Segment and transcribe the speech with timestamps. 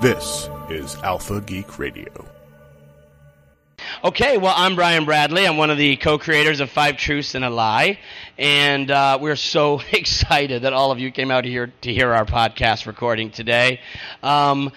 [0.00, 2.24] This is Alpha Geek Radio.
[4.04, 5.44] Okay, well, I'm Brian Bradley.
[5.44, 7.98] I'm one of the co creators of Five Truths and a Lie.
[8.38, 12.24] And uh, we're so excited that all of you came out here to hear our
[12.24, 13.80] podcast recording today.
[14.22, 14.70] Um,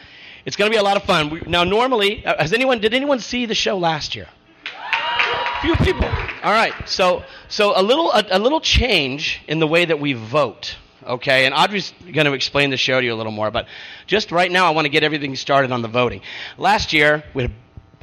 [0.44, 1.30] it's going to be a lot of fun.
[1.30, 4.28] We, now, normally, uh, has anyone, did anyone see the show last year?
[4.66, 6.06] A Few people.
[6.44, 6.74] All right.
[6.90, 10.78] So, so a little, a, a little change in the way that we vote.
[11.04, 13.68] Okay, and Audrey's going to explain the show to you a little more, but
[14.06, 16.22] just right now, I want to get everything started on the voting.
[16.58, 17.52] Last year, we had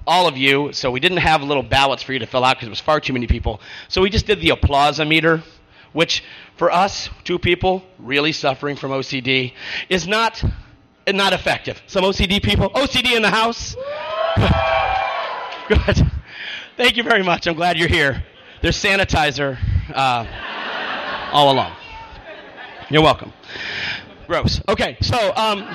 [0.07, 2.67] all of you, so we didn't have little ballots for you to fill out because
[2.67, 3.61] it was far too many people.
[3.89, 5.43] So we just did the applause meter,
[5.93, 6.25] which
[6.57, 9.53] for us, two people really suffering from OCD,
[9.89, 10.43] is not
[11.07, 11.81] not effective.
[11.87, 13.77] Some OCD people, OCD in the house.
[15.69, 16.11] Good.
[16.77, 17.47] Thank you very much.
[17.47, 18.25] I'm glad you're here.
[18.61, 19.59] There's sanitizer
[19.95, 21.73] uh, all along.
[22.91, 23.35] You're welcome.
[24.27, 24.63] Gross.
[24.67, 25.69] Okay, so um,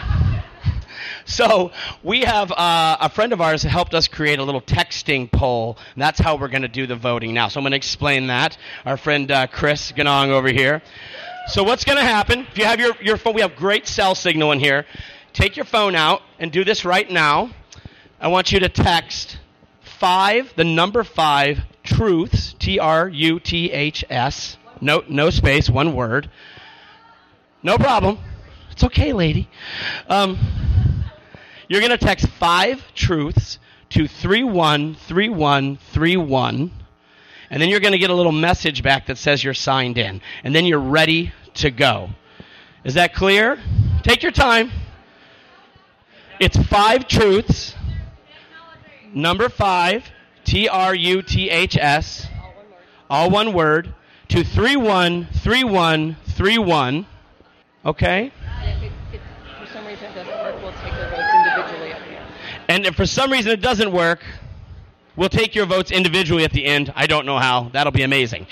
[1.25, 5.77] so we have uh, a friend of ours helped us create a little texting poll,
[5.93, 7.49] and that's how we're going to do the voting now.
[7.49, 8.57] So I'm going to explain that.
[8.83, 10.81] Our friend uh, Chris Ganong over here.
[11.49, 12.47] So what's going to happen?
[12.51, 14.87] If you have your, your phone, we have great cell signal in here.
[15.33, 17.51] Take your phone out and do this right now.
[18.19, 19.37] I want you to text
[19.99, 25.95] five, the number five, truths, T R U T H S, no, no space, one
[25.95, 26.31] word.
[27.63, 28.19] No problem.
[28.71, 29.47] It's okay, lady.
[30.09, 30.37] Um,
[31.69, 33.57] you're going to text five truths
[33.91, 36.71] to 313131,
[37.49, 40.19] and then you're going to get a little message back that says you're signed in,
[40.43, 42.09] and then you're ready to go.
[42.83, 43.57] Is that clear?
[44.01, 44.71] Take your time.
[46.39, 47.75] It's five truths.
[49.13, 50.03] Number five,
[50.43, 52.27] T R U T H S,
[53.09, 53.95] all one word,
[54.29, 57.07] to 313131.
[57.85, 58.31] Okay?
[59.59, 62.33] for some reason it doesn't work, we'll take their votes individually at the end.
[62.69, 64.23] And if for some reason it doesn't work,
[65.15, 66.93] we'll take your votes individually at the end.
[66.95, 67.69] I don't know how.
[67.73, 68.47] That'll be amazing.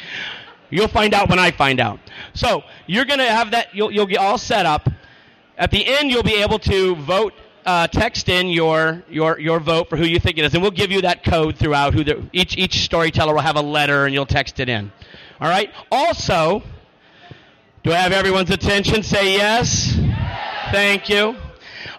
[0.70, 2.00] You'll find out when I find out.
[2.34, 4.90] So you're going to have that, you'll, you'll get all set up.
[5.58, 7.34] At the end, you'll be able to vote,
[7.66, 10.54] uh, text in your, your, your vote for who you think it is.
[10.54, 11.94] And we'll give you that code throughout.
[11.94, 14.92] Who the, each, each storyteller will have a letter and you'll text it in.
[15.40, 15.72] All right?
[15.92, 16.64] Also,
[17.84, 19.02] do I have everyone's attention?
[19.02, 19.98] Say yes.
[20.72, 21.36] Thank you.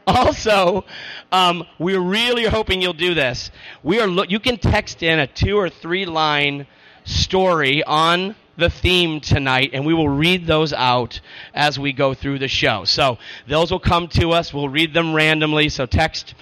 [0.06, 0.84] Also,
[1.32, 3.50] um, we're really hoping you'll do this.
[3.82, 4.06] We are.
[4.06, 6.68] Lo- you can text in a two or three line
[7.04, 11.20] story on the theme tonight, and we will read those out
[11.52, 12.84] as we go through the show.
[12.84, 14.54] So those will come to us.
[14.54, 15.68] We'll read them randomly.
[15.68, 16.34] So text,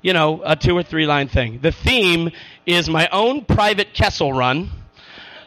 [0.00, 1.60] you know, a two or three line thing.
[1.60, 2.30] The theme
[2.64, 4.70] is my own private Kessel run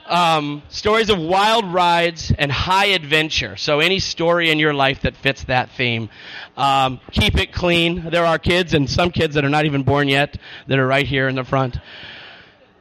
[0.10, 3.56] um, stories of wild rides and high adventure.
[3.56, 6.10] So any story in your life that fits that theme.
[6.58, 8.10] Um, keep it clean.
[8.10, 10.38] There are kids and some kids that are not even born yet
[10.68, 11.78] that are right here in the front.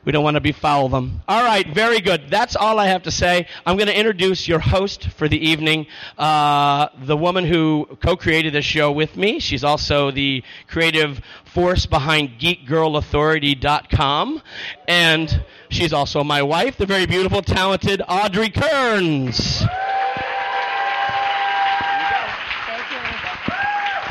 [0.05, 1.21] We don't want to befoul them.
[1.29, 2.31] All right, very good.
[2.31, 3.47] That's all I have to say.
[3.67, 5.87] I'm going to introduce your host for the evening,
[6.17, 9.41] uh, the woman who co-created this show with me.
[9.41, 14.43] She's also the creative force behind GeekGirlAuthority.com,
[14.87, 19.65] and she's also my wife, the very beautiful, talented Audrey Kearns.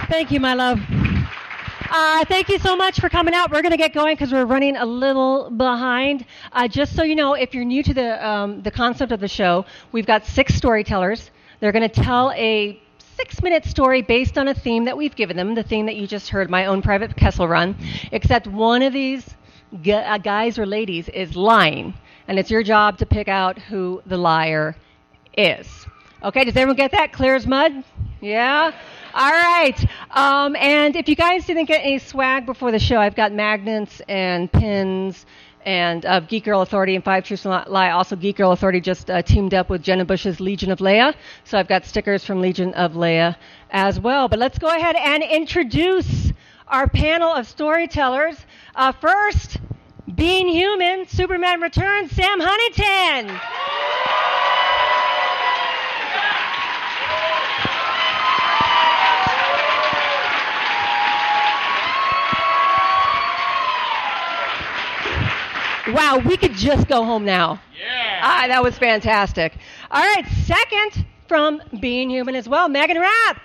[0.10, 0.80] Thank you, my love.
[1.90, 3.50] Uh, thank you so much for coming out.
[3.50, 6.26] We're going to get going because we're running a little behind.
[6.52, 9.28] Uh, just so you know, if you're new to the, um, the concept of the
[9.28, 11.32] show, we've got six storytellers.
[11.60, 12.82] They're going to tell a
[13.16, 16.08] six minute story based on a theme that we've given them, the theme that you
[16.08, 17.76] just heard, my own private Kessel run,
[18.12, 19.36] except one of these
[19.74, 21.94] uh, guys or ladies is lying.
[22.28, 24.76] And it's your job to pick out who the liar
[25.38, 25.68] is.
[26.22, 27.14] Okay, does everyone get that?
[27.14, 27.84] Clear as mud?
[28.20, 28.72] Yeah?
[29.18, 29.84] All right.
[30.12, 34.00] Um, and if you guys didn't get any swag before the show, I've got magnets
[34.08, 35.26] and pins
[35.66, 37.90] and uh, Geek Girl Authority and Five Truths and Lie.
[37.90, 41.16] Also, Geek Girl Authority just uh, teamed up with Jenna Busch's Legion of Leia.
[41.46, 43.36] So I've got stickers from Legion of Leia
[43.72, 44.28] as well.
[44.28, 46.32] But let's go ahead and introduce
[46.68, 48.38] our panel of storytellers.
[48.76, 49.58] Uh, first,
[50.14, 53.40] being human, Superman Returns, Sam Huntington.
[65.94, 67.62] Wow, we could just go home now.
[67.80, 68.20] Yeah.
[68.22, 69.54] Ah, that was fantastic.
[69.90, 73.40] All right, second from Being Human as well, Meaghan Rath.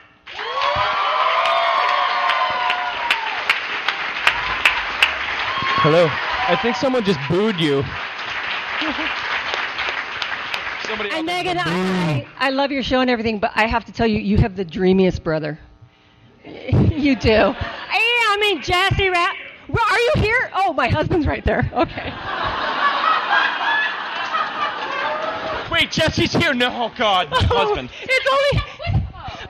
[5.82, 6.06] Hello.
[6.48, 7.82] I think someone just booed you.
[10.86, 14.06] Somebody And Megan, I, I love your show and everything, but I have to tell
[14.06, 15.58] you, you have the dreamiest brother.
[16.44, 17.54] you do.
[18.32, 19.36] I mean, Jesse Rath.
[19.72, 20.50] Well, are you here?
[20.54, 21.70] Oh, my husband's right there.
[21.72, 22.12] Okay.
[25.72, 26.52] Wait, Jesse's here.
[26.52, 27.88] No, oh God, oh, husband.
[28.02, 28.64] it's only.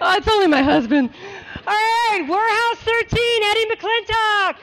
[0.01, 1.11] Oh, it's only my husband.
[1.67, 4.57] All right, Warehouse 13, Eddie McClintock.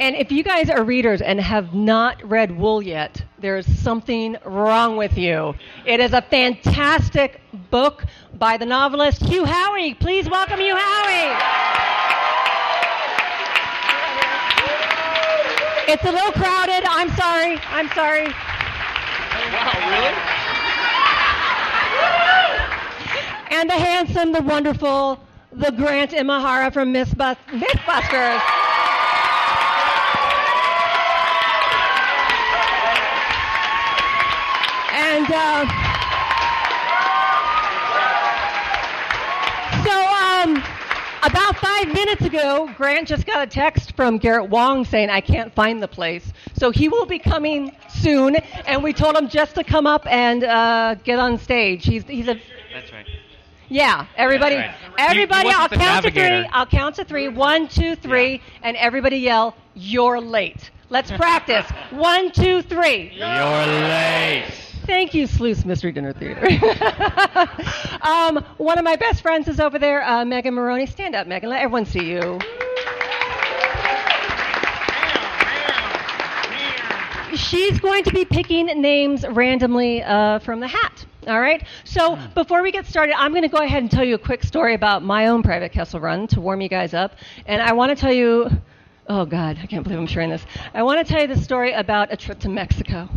[0.00, 4.96] And if you guys are readers and have not read Wool yet, there's something wrong
[4.96, 5.54] with you.
[5.84, 7.40] It is a fantastic
[7.70, 8.04] book
[8.34, 9.98] by the novelist Hugh Howey.
[9.98, 11.38] Please welcome Hugh Howey.
[15.88, 16.84] It's a little crowded.
[16.86, 17.58] I'm sorry.
[17.70, 18.26] I'm sorry.
[19.50, 20.14] Wow, really?
[23.50, 25.18] And the handsome, the wonderful,
[25.50, 28.40] the Grant Imahara from Mythbus- Mythbusters.
[35.10, 35.64] And uh,
[39.84, 40.56] so, um,
[41.22, 45.52] about five minutes ago, Grant just got a text from Garrett Wong saying, I can't
[45.54, 46.30] find the place.
[46.58, 50.44] So he will be coming soon, and we told him just to come up and
[50.44, 51.86] uh, get on stage.
[51.86, 52.38] He's, he's a
[52.74, 53.06] That's right.
[53.68, 54.94] yeah, everybody, Yeah, right.
[54.98, 55.48] everybody.
[55.48, 56.46] He- he I'll count to three.
[56.52, 57.28] I'll count to three.
[57.28, 61.66] One, two, three, and everybody yell, "You're late." Let's practice.
[61.90, 63.10] One, two, three.
[63.14, 64.44] You're late.
[64.88, 66.46] Thank you, Sleuth Mystery Dinner Theater.
[68.00, 70.86] um, one of my best friends is over there, uh, Megan Maroney.
[70.86, 71.50] Stand up, Megan.
[71.50, 72.40] Let everyone see you.
[77.36, 81.04] She's going to be picking names randomly uh, from the hat.
[81.26, 81.62] All right.
[81.84, 84.42] So before we get started, I'm going to go ahead and tell you a quick
[84.42, 87.12] story about my own private Kessel run to warm you guys up.
[87.44, 88.50] And I want to tell you,
[89.06, 90.46] oh God, I can't believe I'm sharing this.
[90.72, 93.10] I want to tell you the story about a trip to Mexico.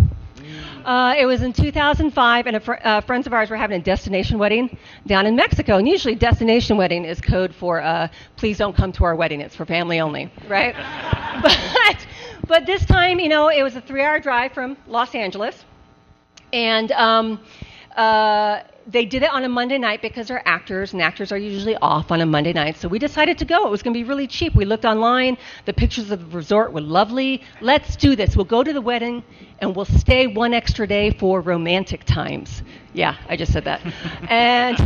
[0.86, 3.84] Uh, it was in 2005, and a fr- uh, friends of ours were having a
[3.84, 5.78] destination wedding down in Mexico.
[5.78, 9.56] And usually, destination wedding is code for uh, "please don't come to our wedding; it's
[9.56, 10.76] for family only," right?
[11.42, 12.08] but
[12.48, 15.64] but this time, you know, it was a three-hour drive from Los Angeles,
[16.52, 17.40] and um,
[17.98, 21.76] uh, they did it on a Monday night because they're actors, and actors are usually
[21.78, 22.78] off on a Monday night.
[22.78, 23.68] So we decided to go.
[23.68, 24.56] It was going to be really cheap.
[24.56, 25.38] We looked online.
[25.66, 27.44] The pictures of the resort were lovely.
[27.62, 28.36] Let's do this.
[28.36, 29.24] We'll go to the wedding,
[29.60, 32.64] and we'll stay one extra day for romantic times.
[32.94, 33.82] Yeah, I just said that.
[34.30, 34.78] and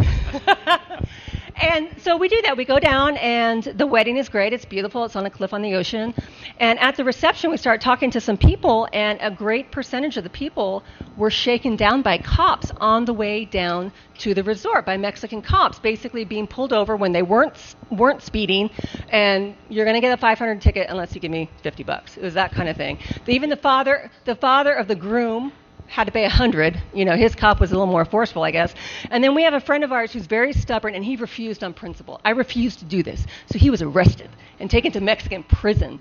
[1.61, 2.57] and so we do that.
[2.57, 4.53] We go down, and the wedding is great.
[4.53, 5.05] It's beautiful.
[5.05, 6.13] It's on a cliff on the ocean.
[6.59, 10.23] And at the reception, we start talking to some people, and a great percentage of
[10.23, 10.83] the people
[11.17, 15.79] were shaken down by cops on the way down to the resort by Mexican cops,
[15.79, 18.69] basically being pulled over when they weren't weren't speeding,
[19.09, 22.17] and you're going to get a 500 ticket unless you give me 50 bucks.
[22.17, 22.99] It was that kind of thing.
[23.27, 25.51] Even the father, the father of the groom
[25.87, 26.81] had to pay a hundred.
[26.93, 28.73] You know, his cop was a little more forceful, I guess.
[29.11, 31.73] And then we have a friend of ours who's very stubborn, and he refused on
[31.73, 32.19] principle.
[32.25, 34.29] I refused to do this, so he was arrested
[34.59, 35.99] and taken to Mexican prison.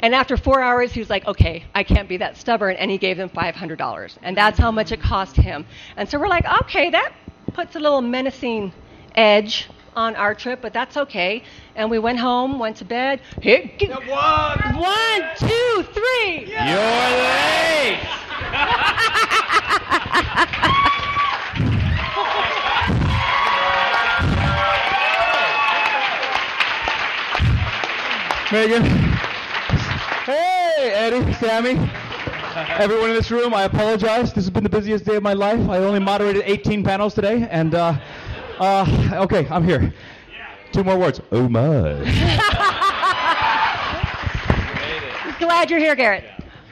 [0.00, 2.98] And after four hours, he was like, "Okay, I can't be that stubborn," and he
[2.98, 5.66] gave them five hundred dollars, and that's how much it cost him.
[5.96, 7.12] And so we're like, "Okay, that
[7.52, 8.72] puts a little menacing
[9.14, 11.42] edge." On our trip, but that's okay.
[11.74, 13.18] And we went home, went to bed.
[13.40, 16.44] Here, g- one, two, three.
[16.46, 17.98] You're late.
[28.52, 28.84] Megan.
[30.24, 31.90] Hey, Eddie, Sammy.
[32.54, 34.32] Everyone in this room, I apologize.
[34.32, 35.68] This has been the busiest day of my life.
[35.68, 37.96] I only moderated 18 panels today, and uh,
[38.58, 39.92] uh, okay, I'm here.
[40.72, 41.20] Two more words.
[41.32, 41.60] Oh my.
[45.38, 46.24] Glad you're here, Garrett.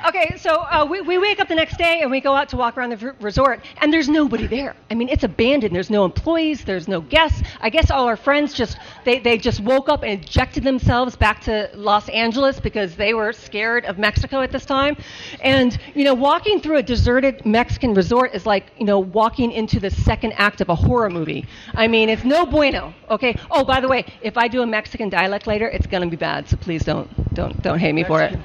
[0.06, 2.58] Okay, so uh, we, we wake up the next day and we go out to
[2.58, 4.76] walk around the resort, and there's nobody there.
[4.90, 5.75] I mean, it's abandoned.
[5.75, 6.62] There's no employees.
[6.62, 7.42] There's no guests.
[7.62, 11.40] I guess all our friends just they, they just woke up and ejected themselves back
[11.42, 14.94] to Los Angeles because they were scared of Mexico at this time.
[15.40, 19.80] And you know, walking through a deserted Mexican resort is like you know walking into
[19.80, 21.46] the second act of a horror movie.
[21.75, 22.92] I mean, it's no bueno.
[23.08, 23.38] Okay.
[23.50, 26.46] Oh, by the way, if I do a Mexican dialect later, it's gonna be bad.
[26.46, 28.38] So please don't don't don't hate me for it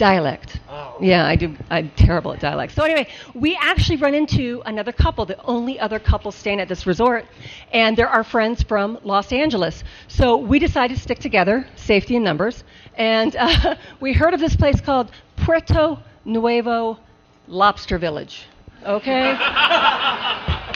[0.00, 0.58] dialect.
[0.98, 1.54] Yeah, I do.
[1.68, 2.72] I'm terrible at dialect.
[2.72, 6.86] So anyway, we actually run into another couple, the only other couple staying at this
[6.86, 7.26] resort,
[7.70, 9.84] and they're our friends from Los Angeles.
[10.08, 12.64] So we decided to stick together, safety in numbers,
[12.94, 16.98] and uh, we heard of this place called Puerto Nuevo
[17.46, 18.46] Lobster Village.
[18.84, 19.36] Okay.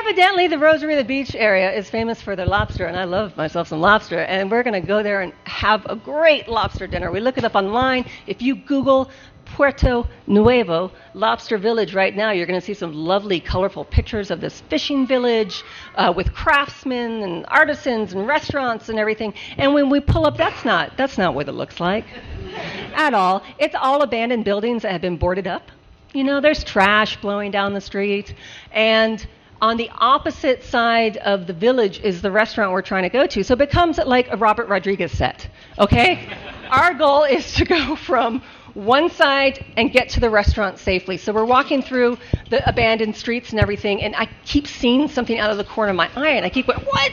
[0.00, 3.80] evidently, the Rosarito Beach area is famous for their lobster, and I love myself some
[3.80, 4.20] lobster.
[4.20, 7.10] And we're going to go there and have a great lobster dinner.
[7.10, 8.06] We look it up online.
[8.26, 9.10] If you Google
[9.44, 14.40] Puerto Nuevo Lobster Village right now, you're going to see some lovely, colorful pictures of
[14.40, 15.62] this fishing village
[15.96, 19.34] uh, with craftsmen and artisans and restaurants and everything.
[19.58, 22.06] And when we pull up, that's not that's not what it looks like
[22.94, 23.42] at all.
[23.58, 25.70] It's all abandoned buildings that have been boarded up.
[26.14, 28.34] You know, there's trash blowing down the street,
[28.70, 29.26] and
[29.62, 33.44] on the opposite side of the village is the restaurant we're trying to go to.
[33.44, 35.48] So it becomes like a Robert Rodriguez set.
[35.78, 36.28] Okay?
[36.68, 38.42] Our goal is to go from
[38.74, 41.16] one side and get to the restaurant safely.
[41.16, 42.18] So we're walking through
[42.50, 45.96] the abandoned streets and everything, and I keep seeing something out of the corner of
[45.96, 47.12] my eye, and I keep going, What?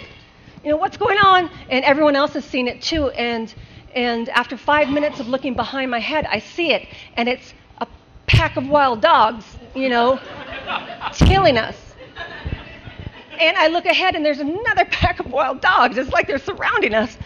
[0.64, 1.52] You know, what's going on?
[1.70, 3.10] And everyone else has seen it too.
[3.10, 3.54] And
[3.94, 7.88] and after five minutes of looking behind my head, I see it, and it's a
[8.26, 10.20] pack of wild dogs, you know,
[11.14, 11.89] tailing us
[13.40, 15.98] and I look ahead and there's another pack of wild dogs.
[15.98, 17.18] It's like they're surrounding us.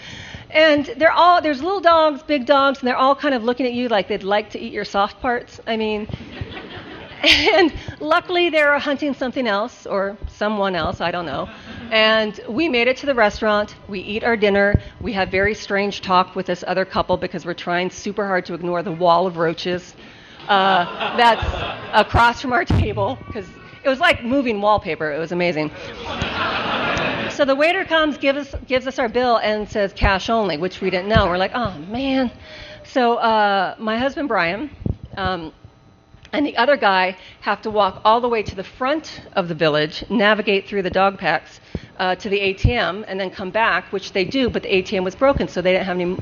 [0.49, 3.73] And they're all there's little dogs, big dogs, and they're all kind of looking at
[3.73, 5.59] you like they'd like to eat your soft parts.
[5.65, 6.07] I mean,
[7.23, 11.49] and luckily they're hunting something else or someone else, I don't know.
[11.89, 13.75] And we made it to the restaurant.
[13.87, 14.79] We eat our dinner.
[15.01, 18.53] We have very strange talk with this other couple because we're trying super hard to
[18.53, 19.95] ignore the wall of roaches
[20.49, 21.43] uh, that's
[21.93, 23.47] across from our table because
[23.83, 25.11] it was like moving wallpaper.
[25.11, 25.71] It was amazing.
[27.31, 30.81] So the waiter comes, gives us, gives us our bill, and says cash only, which
[30.81, 31.25] we didn't know.
[31.27, 32.31] We're like, oh man.
[32.83, 34.69] So uh, my husband Brian
[35.17, 35.51] um,
[36.31, 39.55] and the other guy have to walk all the way to the front of the
[39.55, 41.59] village, navigate through the dog packs
[41.97, 44.49] uh, to the ATM, and then come back, which they do.
[44.49, 46.17] But the ATM was broken, so they didn't have any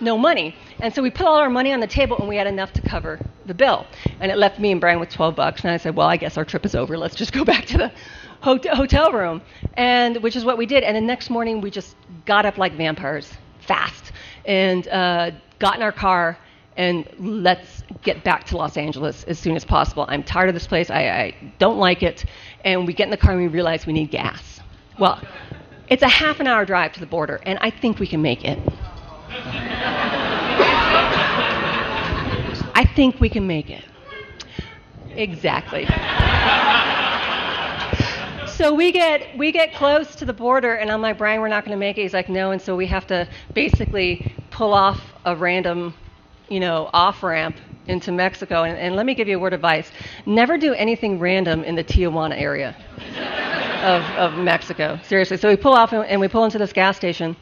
[0.00, 0.54] no money.
[0.80, 2.82] And so we put all our money on the table, and we had enough to
[2.82, 3.86] cover the bill.
[4.20, 5.62] And it left me and Brian with 12 bucks.
[5.62, 6.96] And I said, well, I guess our trip is over.
[6.96, 7.92] Let's just go back to the
[8.40, 9.42] hotel room.
[9.74, 10.84] And which is what we did.
[10.84, 13.30] And the next morning, we just got up like vampires,
[13.60, 14.12] fast,
[14.46, 16.38] and uh, got in our car
[16.76, 20.06] and let's get back to Los Angeles as soon as possible.
[20.08, 20.88] I'm tired of this place.
[20.88, 22.24] I, I don't like it.
[22.64, 24.60] And we get in the car and we realize we need gas.
[24.98, 25.20] Well,
[25.88, 28.44] it's a half an hour drive to the border, and I think we can make
[28.44, 28.58] it.
[32.80, 33.84] I think we can make it.
[35.14, 35.84] Exactly.
[38.48, 41.66] so we get we get close to the border, and I'm like, Brian, we're not
[41.66, 42.02] going to make it.
[42.02, 45.92] He's like, no, and so we have to basically pull off a random,
[46.48, 47.56] you know, off ramp
[47.86, 48.62] into Mexico.
[48.62, 49.92] And, and let me give you a word of advice:
[50.24, 52.74] never do anything random in the Tijuana area
[53.82, 54.98] of, of Mexico.
[55.02, 55.36] Seriously.
[55.36, 57.36] So we pull off and, and we pull into this gas station.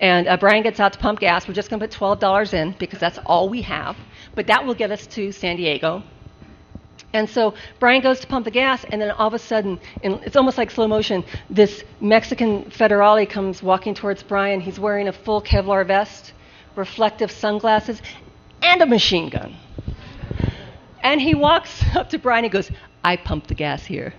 [0.00, 1.46] And uh, Brian gets out to pump gas.
[1.46, 3.96] We're just going to put $12 in because that's all we have.
[4.34, 6.02] But that will get us to San Diego.
[7.12, 10.14] And so Brian goes to pump the gas, and then all of a sudden, in,
[10.24, 14.60] it's almost like slow motion, this Mexican federale comes walking towards Brian.
[14.60, 16.32] He's wearing a full Kevlar vest,
[16.74, 18.00] reflective sunglasses,
[18.62, 19.56] and a machine gun.
[21.02, 22.70] And he walks up to Brian and goes,
[23.04, 24.14] I pump the gas here.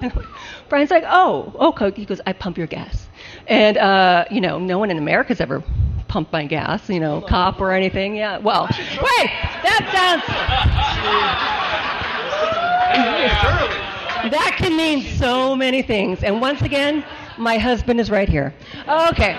[0.68, 1.90] Brian's like, oh, okay.
[1.90, 3.08] He goes, I pump your gas.
[3.48, 5.64] And, uh, you know, no one in America's ever
[6.16, 8.16] pumped my gas, you know, cop or anything.
[8.16, 9.30] Yeah, well, wait,
[9.62, 10.22] that sounds.
[14.32, 16.24] that can mean so many things.
[16.24, 17.04] And once again,
[17.36, 18.54] my husband is right here.
[18.88, 19.36] Okay.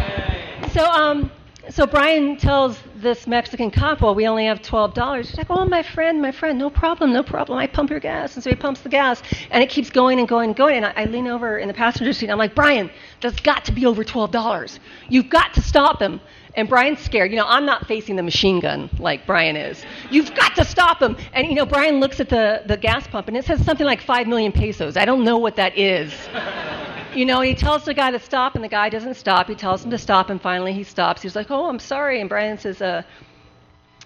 [0.71, 1.31] So, um,
[1.71, 5.25] so Brian tells this Mexican cop, well, we only have $12.
[5.25, 7.57] He's like, oh, my friend, my friend, no problem, no problem.
[7.57, 8.35] I pump your gas.
[8.35, 10.77] And so he pumps the gas, and it keeps going and going and going.
[10.77, 12.91] And I, I lean over in the passenger seat, and I'm like, Brian,
[13.21, 14.79] that's got to be over $12.
[15.09, 16.21] You've got to stop him.
[16.57, 17.31] And Brian's scared.
[17.31, 19.85] You know, I'm not facing the machine gun like Brian is.
[20.09, 21.15] You've got to stop him.
[21.31, 24.01] And, you know, Brian looks at the, the gas pump, and it says something like
[24.01, 24.97] 5 million pesos.
[24.97, 26.11] I don't know what that is.
[27.13, 29.47] you know, he tells the guy to stop, and the guy doesn't stop.
[29.47, 31.21] He tells him to stop, and finally he stops.
[31.21, 33.03] He's like, "Oh, I'm sorry." And Brian says, uh,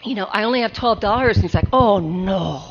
[0.04, 2.62] "You know, I only have twelve dollars." And he's like, "Oh no."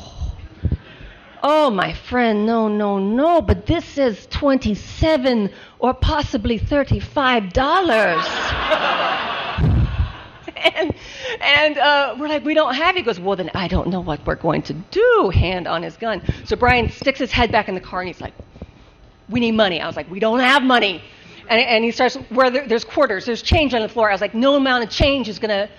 [1.43, 9.27] Oh, my friend, no, no, no, but this says 27 or possibly $35.
[10.75, 10.93] and
[11.39, 12.95] and uh, we're like, we don't have.
[12.95, 15.31] He goes, well, then I don't know what we're going to do.
[15.33, 16.21] Hand on his gun.
[16.45, 18.33] So Brian sticks his head back in the car and he's like,
[19.29, 19.81] we need money.
[19.81, 21.01] I was like, we don't have money.
[21.49, 24.09] And, and he starts, where there, there's quarters, there's change on the floor.
[24.09, 25.69] I was like, no amount of change is to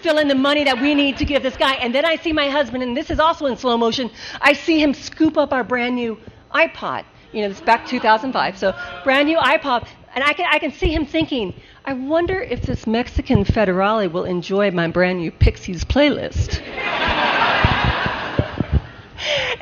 [0.00, 1.74] fill in the money that we need to give this guy.
[1.74, 4.10] And then I see my husband, and this is also in slow motion.
[4.40, 6.18] I see him scoop up our brand new
[6.54, 7.04] iPod.
[7.32, 8.58] You know, this back 2005.
[8.58, 12.62] So brand new iPod, and I can I can see him thinking, I wonder if
[12.62, 16.60] this Mexican federale will enjoy my brand new Pixies playlist.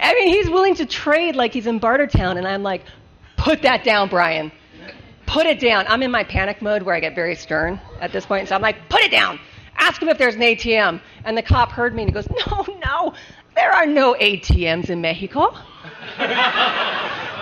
[0.00, 2.84] I mean, he's willing to trade like he's in Bartertown, and I'm like,
[3.36, 4.52] put that down, Brian.
[5.26, 5.84] Put it down.
[5.88, 8.48] I'm in my panic mode where I get very stern at this point.
[8.48, 9.38] So I'm like, put it down.
[9.76, 11.02] Ask him if there's an ATM.
[11.24, 13.12] And the cop heard me and he goes, no, no,
[13.54, 15.54] there are no ATMs in Mexico.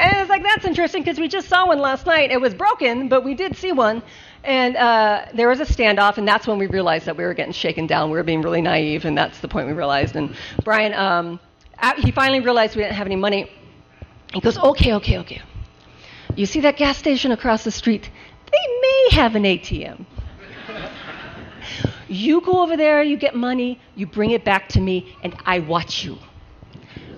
[0.00, 2.30] And it's like, that's interesting because we just saw one last night.
[2.30, 4.02] It was broken, but we did see one.
[4.42, 7.52] And uh, there was a standoff, and that's when we realized that we were getting
[7.52, 8.10] shaken down.
[8.10, 10.16] We were being really naive, and that's the point we realized.
[10.16, 11.38] And Brian, um,
[11.98, 13.50] he finally realized we didn't have any money.
[14.32, 15.42] He goes, okay, okay, okay.
[16.34, 18.08] You see that gas station across the street?
[18.50, 20.06] They may have an ATM.
[22.08, 25.58] You go over there, you get money, you bring it back to me, and I
[25.58, 26.16] watch you.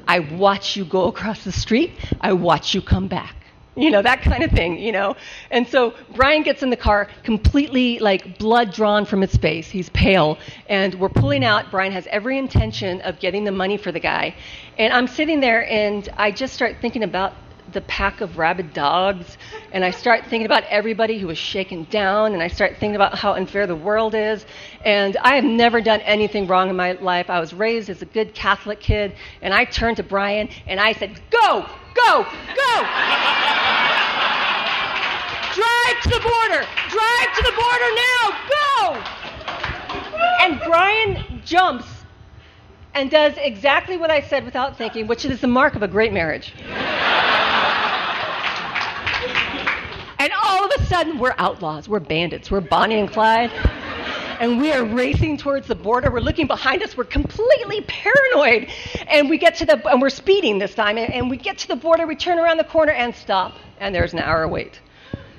[0.07, 3.37] I watch you go across the street, I watch you come back.
[3.75, 5.17] You know, that kind of thing, you know.
[5.51, 9.71] And so Brian gets in the car completely like blood drawn from his face.
[9.71, 10.39] He's pale.
[10.69, 11.71] And we're pulling out.
[11.71, 14.35] Brian has every intention of getting the money for the guy.
[14.77, 17.33] And I'm sitting there and I just start thinking about
[17.73, 19.39] the pack of rabid dogs,
[19.73, 23.17] and I start thinking about everybody who was shaken down, and I start thinking about
[23.19, 24.47] how unfair the world is.
[24.85, 27.31] And I have never done anything wrong in my life.
[27.31, 30.93] I was raised as a good Catholic kid, and I turned to Brian and I
[30.93, 32.83] said, Go, go, go!
[35.55, 36.67] Drive to the border!
[36.89, 38.33] Drive to the border now!
[38.49, 38.95] Go!
[40.41, 41.87] And Brian jumps
[42.95, 46.13] and does exactly what I said without thinking, which is the mark of a great
[46.13, 46.55] marriage.
[50.23, 53.51] And all of a sudden, we're outlaws, we're bandits, we're Bonnie and Clyde.
[54.39, 56.13] And we are racing towards the border.
[56.13, 56.97] We're looking behind us.
[56.97, 58.69] We're completely paranoid.
[59.09, 60.97] And we get to the, and we're speeding this time.
[60.97, 62.07] And, and we get to the border.
[62.07, 63.55] We turn around the corner and stop.
[63.81, 64.81] And there's an hour wait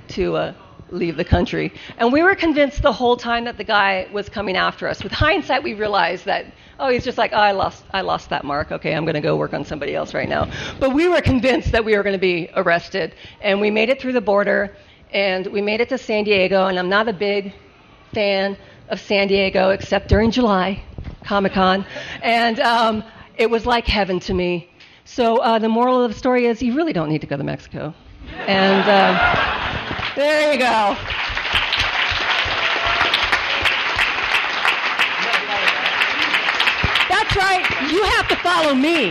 [0.10, 0.54] to uh,
[0.90, 1.72] leave the country.
[1.98, 5.02] And we were convinced the whole time that the guy was coming after us.
[5.02, 6.48] With hindsight, we realized that
[6.80, 8.72] oh, he's just like, oh, I lost, I lost that mark.
[8.72, 10.50] Okay, I'm going to go work on somebody else right now.
[10.80, 14.02] But we were convinced that we were going to be arrested, and we made it
[14.02, 14.76] through the border,
[15.12, 16.68] and we made it to San Diego.
[16.68, 17.54] And I'm not a big
[18.14, 18.58] fan
[18.90, 20.84] of San Diego except during July,
[21.24, 21.86] Comic Con,
[22.22, 23.04] and um,
[23.38, 24.70] it was like heaven to me.
[25.06, 27.44] So uh, the moral of the story is, you really don't need to go to
[27.44, 27.94] Mexico.
[28.48, 30.98] And uh, there you go.
[37.34, 37.92] That's right.
[37.92, 39.06] You have to follow me.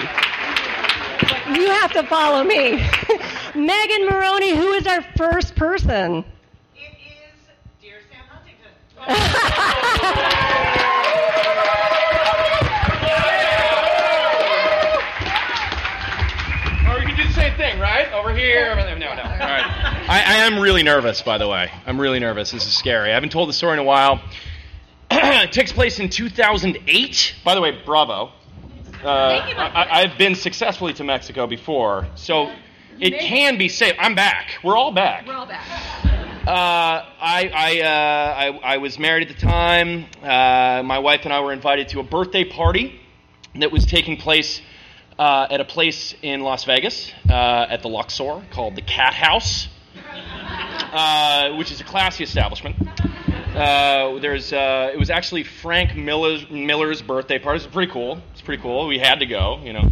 [1.58, 2.74] You have to follow me.
[3.54, 6.24] Megan Maroney, who is our first person?
[6.76, 7.48] It is
[7.80, 8.70] Dear Sam Huntington.
[16.88, 18.12] Or you can do the same thing, right?
[18.12, 18.96] Over here, over there.
[18.98, 19.22] No, no.
[19.22, 19.66] All right.
[20.08, 21.72] I, I am really nervous, by the way.
[21.87, 22.52] I'm really nervous.
[22.52, 23.11] This is scary.
[23.11, 24.20] I haven't told the story in a while.
[25.42, 27.35] it takes place in 2008.
[27.44, 28.33] By the way, bravo.
[29.05, 32.51] Uh, I, I've been successfully to Mexico before, so
[32.98, 33.94] it can be safe.
[33.98, 34.59] I'm back.
[34.64, 35.27] We're all back.
[35.27, 35.66] We're all back.
[36.46, 40.07] Uh, I, I, uh, I, I was married at the time.
[40.22, 42.98] Uh, my wife and I were invited to a birthday party
[43.57, 44.62] that was taking place
[45.18, 49.68] uh, at a place in Las Vegas uh, at the Luxor called the Cat House,
[50.92, 52.77] uh, which is a classy establishment.
[53.54, 57.58] Uh, there's, uh, it was actually Frank Miller's, Miller's birthday party.
[57.58, 58.18] It's pretty cool.
[58.32, 58.86] It's pretty cool.
[58.86, 59.90] We had to go, you know.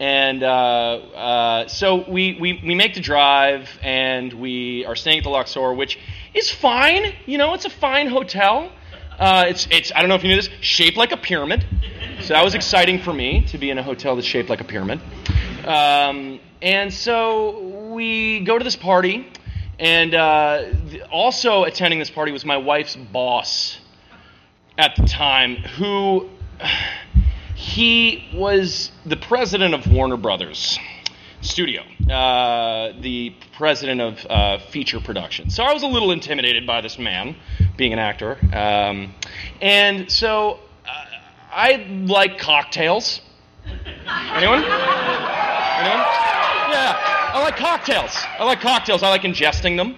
[0.00, 5.24] And uh, uh, so we, we, we make the drive and we are staying at
[5.24, 5.98] the Luxor, which
[6.34, 7.14] is fine.
[7.26, 8.70] You know, it's a fine hotel.
[9.18, 11.64] Uh, it's, it's, I don't know if you knew this, shaped like a pyramid.
[12.20, 14.64] So that was exciting for me to be in a hotel that's shaped like a
[14.64, 15.00] pyramid.
[15.64, 19.26] Um, and so we go to this party,
[19.78, 20.64] and uh,
[21.10, 23.78] also attending this party was my wife's boss
[24.76, 26.28] at the time, who
[27.54, 30.78] he was the president of Warner Brothers
[31.40, 35.50] Studio, uh, the president of uh, feature production.
[35.50, 37.36] So I was a little intimidated by this man,
[37.76, 38.38] being an actor.
[38.52, 39.14] Um,
[39.60, 41.04] and so uh,
[41.52, 43.20] I like cocktails.
[43.66, 44.64] Anyone?
[44.64, 46.04] Anyone?
[46.70, 48.16] Yeah, I like cocktails.
[48.36, 49.04] I like cocktails.
[49.04, 49.94] I like ingesting them.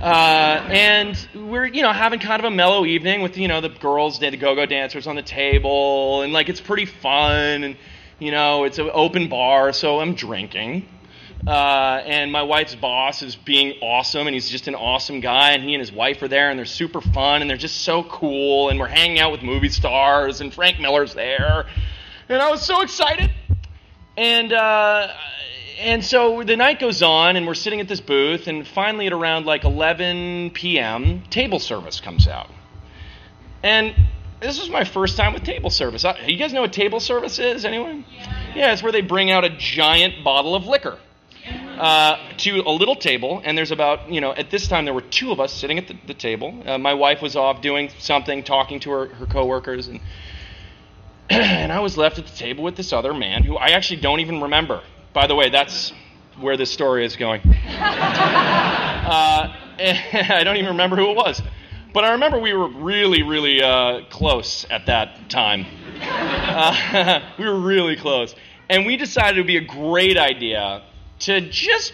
[0.00, 3.68] Uh, and we're you know having kind of a mellow evening with you know the
[3.68, 7.76] girls, the go-go dancers on the table, and like it's pretty fun, and
[8.20, 10.88] you know it's an open bar, so I'm drinking.
[11.44, 15.64] Uh, and my wife's boss is being awesome, and he's just an awesome guy, and
[15.64, 18.68] he and his wife are there, and they're super fun, and they're just so cool,
[18.68, 21.66] and we're hanging out with movie stars, and Frank Miller's there,
[22.28, 23.32] and I was so excited,
[24.16, 24.52] and.
[24.52, 25.08] Uh,
[25.78, 29.12] and so the night goes on, and we're sitting at this booth, and finally at
[29.12, 32.48] around like 11 p.m., table service comes out.
[33.62, 33.94] And
[34.40, 36.04] this was my first time with table service.
[36.04, 37.64] Uh, You guys know what table service is?
[37.64, 38.04] Anyone?
[38.14, 38.52] Yeah.
[38.54, 40.98] yeah, it's where they bring out a giant bottle of liquor.
[41.78, 45.00] uh, to a little table, and there's about, you know, at this time there were
[45.02, 46.62] two of us sitting at the, the table.
[46.64, 50.00] Uh, my wife was off doing something, talking to her, her coworkers, and,
[51.30, 54.20] and I was left at the table with this other man who I actually don't
[54.20, 54.82] even remember.
[55.14, 55.92] By the way, that's
[56.40, 57.40] where this story is going.
[57.46, 57.54] uh,
[59.78, 61.40] I don't even remember who it was.
[61.92, 65.66] But I remember we were really, really uh, close at that time.
[66.02, 68.34] Uh, we were really close.
[68.68, 70.82] And we decided it would be a great idea
[71.20, 71.92] to just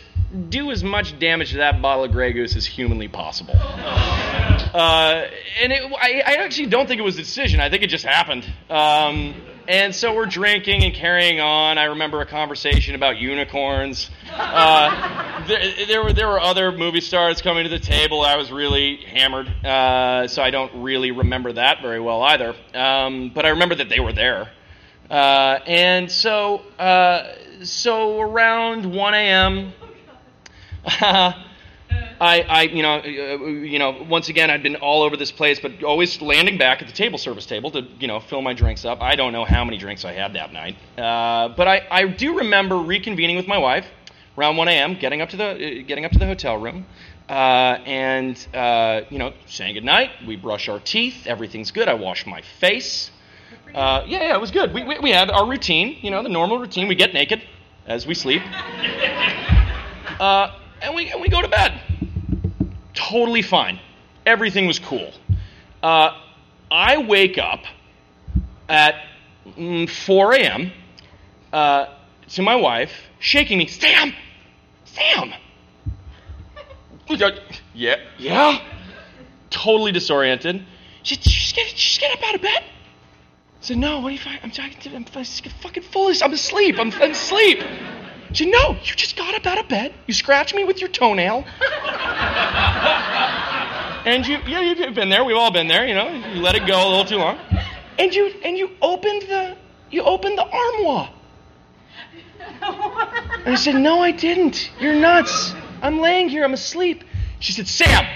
[0.49, 3.55] do as much damage to that bottle of Grey Goose as humanly possible.
[3.55, 5.27] Uh,
[5.61, 7.61] and it, I, I, actually don't think it was a decision.
[7.61, 8.51] I think it just happened.
[8.71, 9.35] Um,
[9.71, 11.79] and so we're drinking and carrying on.
[11.79, 14.11] I remember a conversation about unicorns.
[14.29, 18.23] Uh, there, there, were there were other movie stars coming to the table.
[18.23, 22.57] I was really hammered, uh, so I don't really remember that very well either.
[22.75, 24.51] Um, but I remember that they were there.
[25.09, 29.73] Uh, and so, uh, so around 1 a.m.,
[32.21, 35.59] I, I, you know, uh, you know, once again, I'd been all over this place,
[35.59, 38.85] but always landing back at the table service table to, you know, fill my drinks
[38.85, 39.01] up.
[39.01, 42.37] I don't know how many drinks I had that night, uh, but I, I do
[42.39, 43.87] remember reconvening with my wife
[44.37, 46.85] around 1 a.m., getting up to the, uh, getting up to the hotel room,
[47.31, 50.11] uh, and uh, you know, saying goodnight.
[50.27, 51.27] We brush our teeth.
[51.27, 51.89] Everything's good.
[51.89, 53.11] I wash my face.
[53.75, 54.75] Uh, yeah, yeah, it was good.
[54.75, 56.89] We, we, we had our routine, you know, the normal routine.
[56.89, 57.43] We get naked
[57.87, 58.43] as we sleep.
[60.19, 61.81] Uh, and we, and we go to bed.
[62.95, 63.79] Totally fine.
[64.27, 65.13] Everything was cool.
[65.83, 66.19] Uh,
[66.71, 67.61] I wake up
[68.69, 68.95] at
[69.47, 70.73] mm, 4 a.m.
[71.53, 71.87] Uh,
[72.29, 74.13] to my wife, shaking me, Sam!
[74.85, 75.35] Sam!
[77.75, 78.63] yeah, yeah.
[79.51, 80.65] Totally disoriented.
[81.03, 82.63] She said, just get, just get up out of bed.
[82.63, 86.79] I said, no, what are you I'm talking to, I'm fucking full I'm asleep.
[86.79, 87.63] I'm, I'm asleep.
[88.33, 89.93] She said, no, you just got up out of bed.
[90.07, 91.45] You scratched me with your toenail.
[94.05, 95.25] and you, yeah, you've been there.
[95.25, 96.09] We've all been there, you know.
[96.33, 97.39] You let it go a little too long.
[97.99, 99.57] And you, and you opened the,
[99.91, 101.11] you opened the armoire.
[102.63, 104.71] And I said, no, I didn't.
[104.79, 105.55] You're nuts.
[105.83, 106.45] I'm laying here.
[106.45, 107.05] I'm asleep.
[107.41, 108.07] She said, Sam.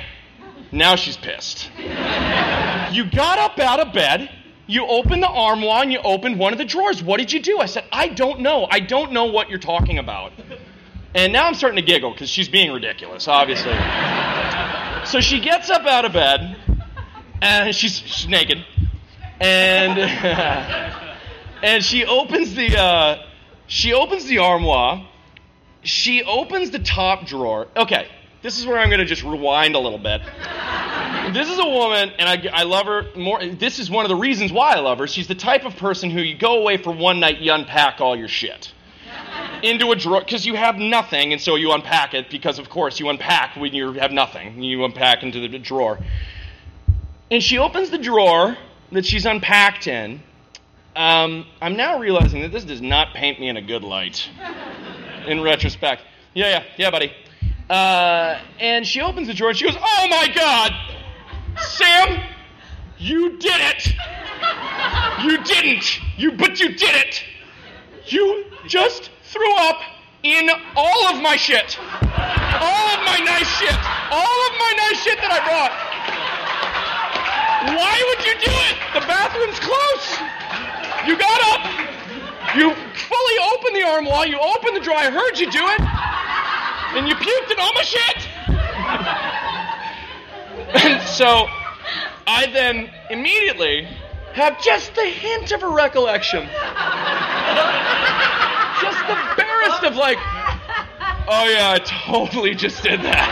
[0.70, 1.70] Now she's pissed.
[1.78, 4.30] You got up out of bed
[4.66, 7.02] you opened the armoire and you opened one of the drawers.
[7.02, 7.58] What did you do?
[7.58, 8.66] I said, I don't know.
[8.70, 10.32] I don't know what you're talking about.
[11.14, 13.74] And now I'm starting to giggle because she's being ridiculous, obviously.
[15.04, 16.56] so she gets up out of bed
[17.42, 18.64] and she's, she's naked.
[19.40, 19.98] And,
[21.62, 23.26] and she opens the, uh,
[23.66, 25.08] she opens the armoire.
[25.82, 27.68] She opens the top drawer.
[27.76, 28.08] Okay,
[28.42, 30.22] this is where I'm going to just rewind a little bit
[31.32, 33.44] this is a woman, and I, I love her more.
[33.44, 35.06] This is one of the reasons why I love her.
[35.06, 38.16] She's the type of person who you go away for one night, you unpack all
[38.16, 38.72] your shit
[39.62, 43.00] into a drawer because you have nothing, and so you unpack it because, of course,
[43.00, 44.62] you unpack when you have nothing.
[44.62, 45.98] You unpack into the drawer.
[47.30, 48.56] And she opens the drawer
[48.92, 50.22] that she's unpacked in.
[50.94, 54.28] Um, I'm now realizing that this does not paint me in a good light
[55.26, 56.02] in retrospect.
[56.34, 57.12] Yeah, yeah, yeah, buddy.
[57.68, 60.93] Uh, and she opens the drawer and she goes, Oh my God!
[61.60, 62.20] Sam,
[62.98, 63.94] you did it.
[65.24, 66.00] You didn't.
[66.18, 67.22] You but you did it.
[68.06, 69.80] You just threw up
[70.22, 71.78] in all of my shit.
[71.80, 73.78] All of my nice shit.
[74.10, 75.72] All of my nice shit that I brought.
[77.76, 78.76] Why would you do it?
[78.92, 80.20] The bathroom's close.
[81.06, 81.62] You got up.
[82.56, 84.26] You fully opened the arm armoire.
[84.26, 84.96] You opened the drawer.
[84.96, 85.80] I heard you do it.
[86.96, 88.28] And you puked in all my shit.
[90.72, 91.46] And so
[92.26, 93.84] I then immediately
[94.34, 96.42] have just the hint of a recollection.
[98.80, 100.18] just the barest of like,
[101.28, 103.30] oh yeah, I totally just did that.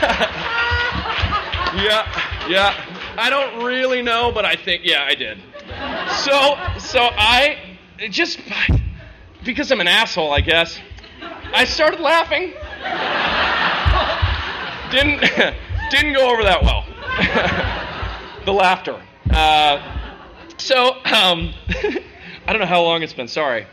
[1.74, 2.74] yeah, yeah.
[3.16, 5.38] I don't really know, but I think yeah, I did.
[6.24, 7.78] So so I
[8.10, 8.40] just
[9.44, 10.78] because I'm an asshole, I guess.
[11.52, 12.52] I started laughing
[14.90, 15.20] didn't
[15.90, 16.84] didn't go over that well.
[18.44, 19.00] the laughter.
[19.30, 19.80] Uh,
[20.56, 21.52] so um,
[22.46, 23.28] I don't know how long it's been.
[23.28, 23.66] Sorry.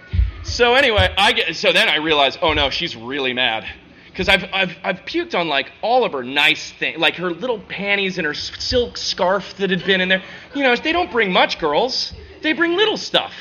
[0.43, 3.65] So anyway, I get so then I realize, oh no, she's really mad
[4.07, 7.59] because I've, I've I've puked on like all of her nice things, like her little
[7.59, 10.23] panties and her silk scarf that had been in there.
[10.55, 12.13] You know, they don't bring much, girls.
[12.41, 13.33] They bring little stuff.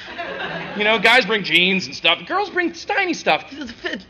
[0.77, 2.19] You know, guys bring jeans and stuff.
[2.27, 3.45] Girls bring tiny stuff,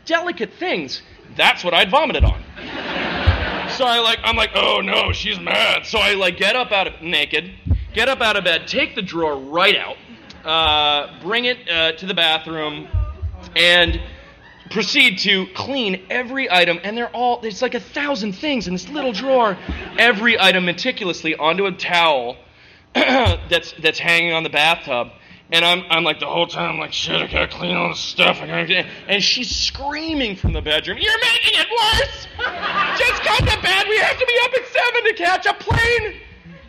[0.05, 1.01] delicate things.
[1.35, 3.26] That's what I'd vomited on
[3.77, 5.85] so I like I'm like, oh no, she's mad.
[5.85, 7.51] So I like get up out of naked,
[7.93, 9.97] get up out of bed, take the drawer right out,
[10.43, 12.87] uh, bring it uh, to the bathroom,
[13.55, 14.01] and
[14.69, 18.89] proceed to clean every item, and they're all, there's like a thousand things in this
[18.89, 19.57] little drawer.
[19.97, 22.37] Every item meticulously onto a towel
[22.93, 25.09] that's, that's hanging on the bathtub.
[25.51, 27.99] And I'm, I'm like, the whole time, I'm like, shit, I gotta clean all this
[27.99, 28.41] stuff.
[28.41, 32.27] I gotta And she's screaming from the bedroom, You're making it worse!
[32.97, 33.85] Just come to bed.
[33.87, 36.15] We have to be up at 7 to catch a plane.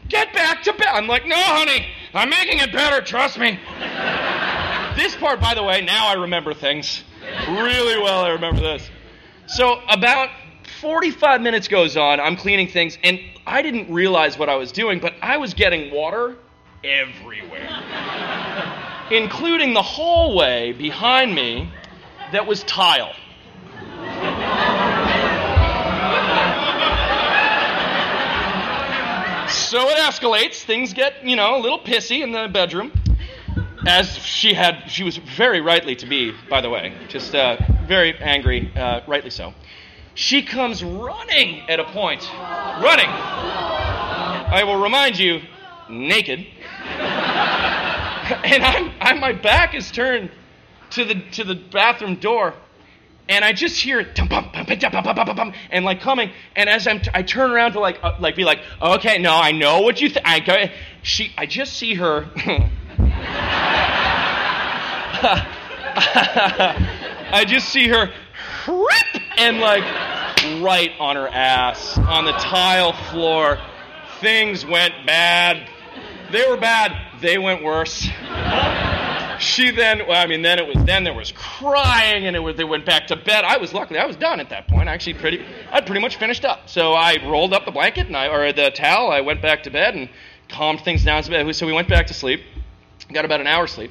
[0.09, 0.87] Get back to bed.
[0.87, 3.05] I'm like, No, honey, I'm making it better.
[3.05, 3.59] Trust me.
[4.97, 7.03] This part, by the way, now I remember things
[7.49, 8.25] really well.
[8.25, 8.89] I remember this.
[9.47, 10.31] So about
[10.81, 12.21] 45 minutes goes on.
[12.21, 15.93] I'm cleaning things, and I didn't realize what I was doing, but I was getting
[15.93, 16.37] water
[16.85, 17.69] everywhere,
[19.11, 21.73] including the hallway behind me
[22.33, 23.13] that was tile.
[29.49, 30.63] So it escalates.
[30.63, 32.93] Things get, you know, a little pissy in the bedroom.
[33.87, 38.17] As she had she was very rightly to be by the way just uh, very
[38.19, 39.55] angry uh, rightly so.
[40.15, 42.29] She comes running at a point.
[42.33, 43.09] Running.
[43.09, 45.41] I will remind you
[45.89, 46.47] naked
[48.45, 50.31] and I'm, I'm my back is turned
[50.91, 52.55] to the to the bathroom door
[53.29, 54.19] and I just hear it,
[55.71, 56.31] and like coming.
[56.57, 59.35] And as I'm, t- I turn around to like, uh, like be like, okay, no,
[59.35, 60.25] I know what you think.
[60.27, 60.73] I.
[61.03, 62.27] She, I just see her.
[67.31, 68.11] I just see her
[69.39, 69.85] and like
[70.63, 73.59] right on her ass on the tile floor.
[74.21, 75.69] Things went bad.
[76.33, 77.08] They were bad.
[77.21, 78.09] They went worse.
[79.41, 82.57] She then, well, I mean, then it was, then there was crying, and it was,
[82.57, 83.45] they went back to bed.
[83.45, 84.89] I was luckily, I was done at that point.
[84.89, 86.69] I actually pretty, I'd pretty much finished up.
[86.69, 89.11] So I rolled up the blanket and I, or the towel.
[89.11, 90.09] I went back to bed and
[90.49, 91.23] calmed things down.
[91.23, 92.43] So we went back to sleep.
[93.13, 93.91] Got about an hour sleep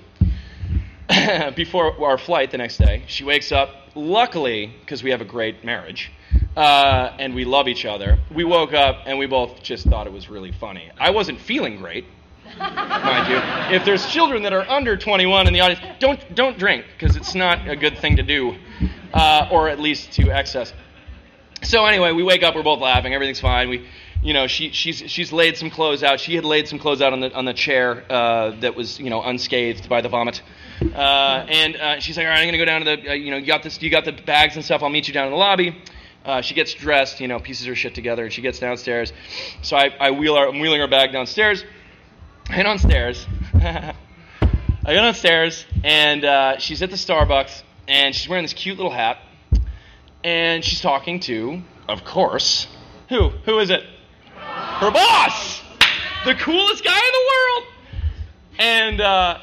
[1.55, 3.03] before our flight the next day.
[3.07, 3.69] She wakes up.
[3.95, 6.11] Luckily, because we have a great marriage
[6.55, 10.13] uh, and we love each other, we woke up and we both just thought it
[10.13, 10.91] was really funny.
[10.99, 12.05] I wasn't feeling great,
[12.59, 13.75] mind you.
[13.75, 17.35] If there's children that are under 21 in the audience, don't don't drink because it's
[17.35, 18.55] not a good thing to do,
[19.13, 20.73] uh, or at least to excess.
[21.63, 23.69] So anyway, we wake up, we're both laughing, everything's fine.
[23.69, 23.87] We,
[24.21, 26.19] you know, she she's she's laid some clothes out.
[26.19, 29.09] She had laid some clothes out on the on the chair uh, that was you
[29.09, 30.41] know unscathed by the vomit.
[30.81, 33.31] Uh, and uh, she's like, all right, I'm gonna go down to the, uh, you
[33.31, 34.83] know, you got this, you got the bags and stuff.
[34.83, 35.75] I'll meet you down in the lobby.
[36.23, 39.13] Uh, she gets dressed, you know, pieces her shit together, and she gets downstairs.
[39.61, 41.63] So I, I wheel her, I'm wheeling her bag downstairs.
[42.49, 43.27] I go downstairs.
[43.53, 43.93] I
[44.85, 49.17] go downstairs, and uh, she's at the Starbucks, and she's wearing this cute little hat,
[50.23, 52.67] and she's talking to, of course,
[53.09, 53.29] who?
[53.45, 53.83] Who is it?
[54.35, 55.61] Her boss,
[56.23, 57.73] the coolest guy in the world.
[58.59, 59.37] And uh,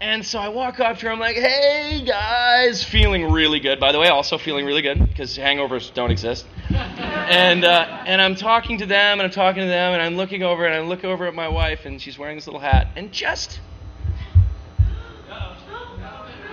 [0.00, 1.12] and so I walk up to her.
[1.12, 3.80] I'm like, "Hey guys," feeling really good.
[3.80, 6.46] By the way, also feeling really good because hangovers don't exist.
[6.70, 10.42] and uh, and I'm talking to them, and I'm talking to them, and I'm looking
[10.42, 13.10] over, and I look over at my wife, and she's wearing this little hat, and
[13.10, 13.60] just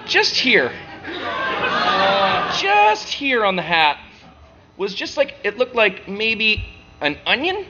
[0.06, 0.72] just here,
[2.62, 3.98] just here on the hat
[4.78, 6.66] was just like it looked like maybe
[7.02, 7.66] an onion.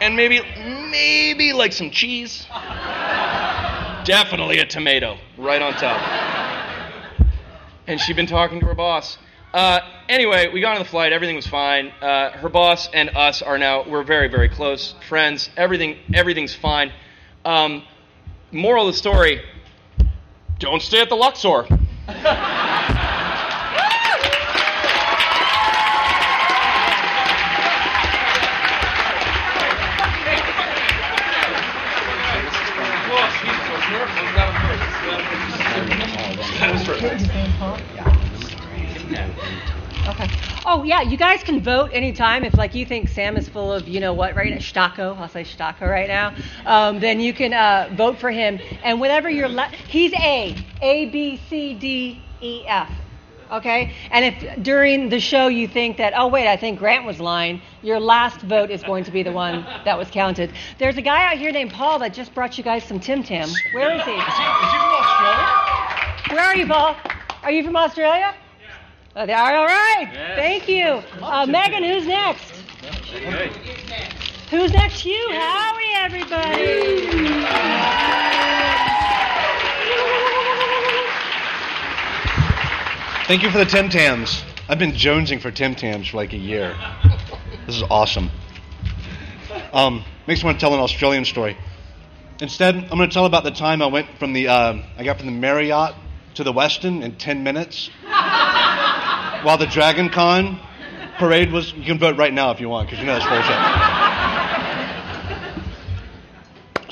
[0.00, 0.40] And maybe,
[0.90, 2.46] maybe like some cheese.
[4.04, 6.00] Definitely a tomato right on top.
[7.86, 9.18] And she'd been talking to her boss.
[9.54, 11.12] Uh, anyway, we got on the flight.
[11.12, 11.88] Everything was fine.
[12.02, 15.48] Uh, her boss and us are now we're very very close friends.
[15.56, 16.92] Everything everything's fine.
[17.44, 17.82] Um,
[18.52, 19.40] moral of the story:
[20.58, 21.66] Don't stay at the Luxor.
[40.08, 40.28] Okay.
[40.64, 42.44] Oh yeah, you guys can vote anytime.
[42.44, 45.28] If like you think Sam is full of you know what right now, Stacco, I'll
[45.28, 46.32] say Stacco right now.
[46.64, 48.60] Um, then you can uh, vote for him.
[48.84, 52.88] And whatever your la- he's A, A B C D E F.
[53.50, 53.94] Okay.
[54.12, 57.60] And if during the show you think that oh wait I think Grant was lying,
[57.82, 60.52] your last vote is going to be the one that was counted.
[60.78, 63.48] There's a guy out here named Paul that just brought you guys some Tim Tam.
[63.72, 64.12] Where is he?
[64.12, 66.30] Is he, is he from Australia?
[66.30, 66.96] Where are you, Paul?
[67.42, 68.34] Are you from Australia?
[69.18, 70.10] Oh, they are all right.
[70.34, 71.02] Thank you.
[71.22, 72.50] Uh, Megan, who's next?
[74.50, 75.06] Who's next?
[75.06, 77.16] You, Howey, everybody.
[83.26, 84.42] Thank you for the Tim Tams.
[84.68, 86.76] I've been jonesing for Tim Tams for like a year.
[87.64, 88.30] This is awesome.
[89.72, 91.56] Um, makes me want to tell an Australian story.
[92.42, 95.16] Instead, I'm going to tell about the time I went from the uh, I got
[95.16, 95.94] from the Marriott
[96.34, 97.88] to the Westin in 10 minutes
[99.46, 100.58] while the Dragon Con
[101.18, 101.72] parade was.
[101.72, 103.56] You can vote right now if you want because you know it's bullshit.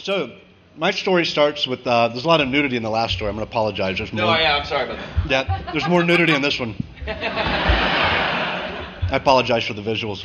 [0.04, 0.36] So,
[0.76, 3.28] my story starts with uh, there's a lot of nudity in the last story.
[3.28, 3.98] I'm going to apologize.
[3.98, 4.36] There's No, more.
[4.36, 5.48] yeah, I'm sorry about that.
[5.48, 6.76] Yeah, there's more nudity in this one.
[7.08, 10.24] I apologize for the visuals.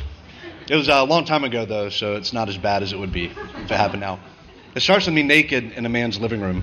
[0.68, 3.12] It was a long time ago, though, so it's not as bad as it would
[3.12, 4.20] be if it happened now.
[4.76, 6.62] It starts with me naked in a man's living room.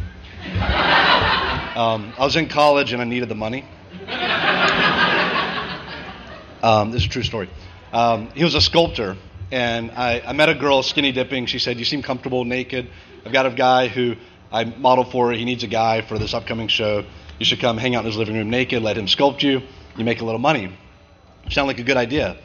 [1.76, 3.66] Um, I was in college and I needed the money.
[6.62, 7.50] Um, this is a true story.
[7.94, 9.16] Um, he was a sculptor,
[9.52, 11.46] and I, I met a girl skinny dipping.
[11.46, 12.90] She said, "You seem comfortable naked.
[13.26, 14.16] I've got a guy who
[14.52, 15.32] I model for.
[15.32, 17.06] He needs a guy for this upcoming show.
[17.40, 18.82] You should come hang out in his living room naked.
[18.82, 19.62] Let him sculpt you.
[19.96, 20.76] You make a little money."
[21.50, 22.38] Sound like a good idea.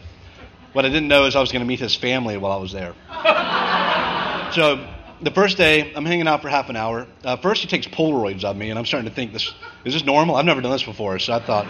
[0.73, 2.73] What I didn't know is I was going to meet his family while I was
[2.73, 2.95] there.
[4.55, 4.89] so
[5.21, 7.07] the first day, I'm hanging out for half an hour.
[7.25, 9.53] Uh, first, he takes Polaroids of me, and I'm starting to think, "This
[9.85, 10.37] is this normal?
[10.37, 11.67] I've never done this before." So I thought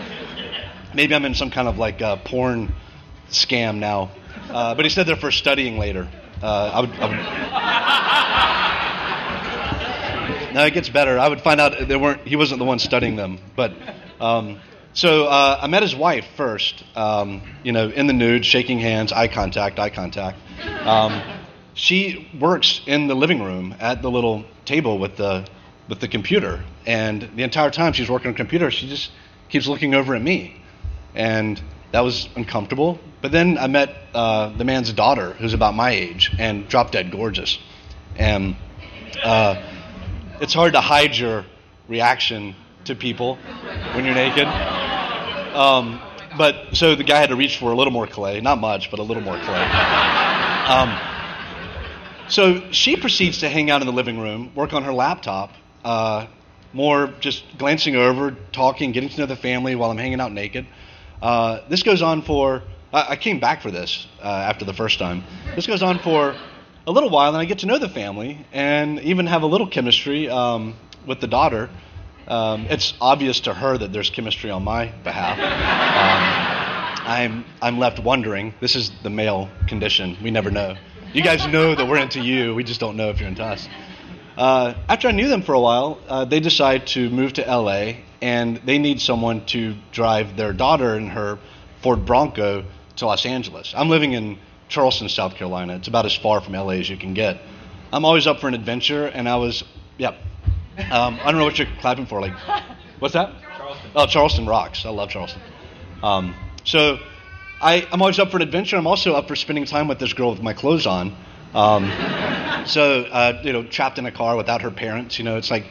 [0.94, 2.74] maybe I'm in some kind of like uh, porn
[3.30, 4.10] scam now.
[4.50, 6.08] Uh, but he said they're for studying later.
[6.42, 6.90] Uh, I would.
[6.90, 7.06] I
[10.48, 11.18] would no, it gets better.
[11.18, 12.26] I would find out they weren't.
[12.26, 13.72] He wasn't the one studying them, but.
[14.20, 14.60] Um,
[14.94, 19.10] so uh, I met his wife first, um, you know, in the nude, shaking hands,
[19.10, 20.36] eye contact, eye contact.
[20.84, 21.22] Um,
[21.72, 25.46] she works in the living room at the little table with the
[25.88, 29.10] with the computer, and the entire time she's working on the computer, she just
[29.48, 30.61] keeps looking over at me,
[31.14, 31.60] and
[31.92, 32.98] that was uncomfortable.
[33.20, 37.10] But then I met uh, the man's daughter, who's about my age and drop dead
[37.10, 37.58] gorgeous,
[38.16, 38.56] and
[39.22, 39.62] uh,
[40.40, 41.44] it's hard to hide your
[41.88, 43.36] reaction to people
[43.94, 44.46] when you're naked.
[45.54, 46.00] Um,
[46.36, 48.98] but so the guy had to reach for a little more clay, not much, but
[48.98, 49.62] a little more clay.
[50.66, 50.98] Um,
[52.28, 55.52] so she proceeds to hang out in the living room, work on her laptop,
[55.84, 56.26] uh,
[56.72, 60.66] more just glancing over, talking, getting to know the family while I'm hanging out naked.
[61.22, 64.98] Uh, this goes on for, I, I came back for this uh, after the first
[64.98, 65.22] time.
[65.54, 66.34] This goes on for
[66.86, 69.68] a little while, and I get to know the family and even have a little
[69.68, 70.74] chemistry um,
[71.06, 71.70] with the daughter.
[72.26, 75.38] Um, it's obvious to her that there's chemistry on my behalf.
[75.38, 78.54] Um, I'm, I'm left wondering.
[78.60, 80.16] This is the male condition.
[80.22, 80.76] We never know.
[81.12, 82.54] You guys know that we're into you.
[82.54, 83.68] We just don't know if you're into us.
[84.36, 87.94] Uh, after I knew them for a while, uh, they decide to move to LA,
[88.22, 91.40] and they need someone to drive their daughter in her
[91.82, 92.64] Ford Bronco
[92.96, 93.74] to Los Angeles.
[93.76, 95.74] I'm living in Charleston, South Carolina.
[95.74, 97.40] It's about as far from LA as you can get.
[97.92, 99.64] I'm always up for an adventure, and I was,
[99.98, 100.16] yep.
[100.78, 102.20] Um, I don't know what you're clapping for.
[102.20, 102.32] Like,
[103.00, 103.34] what's that?
[103.56, 103.90] Charleston.
[103.94, 104.86] Oh, Charleston rocks.
[104.86, 105.42] I love Charleston.
[106.02, 106.98] Um, so
[107.60, 108.76] I, I'm always up for an adventure.
[108.76, 111.14] I'm also up for spending time with this girl with my clothes on.
[111.54, 111.84] Um,
[112.66, 115.18] so uh, you know, trapped in a car without her parents.
[115.18, 115.66] You know, it's like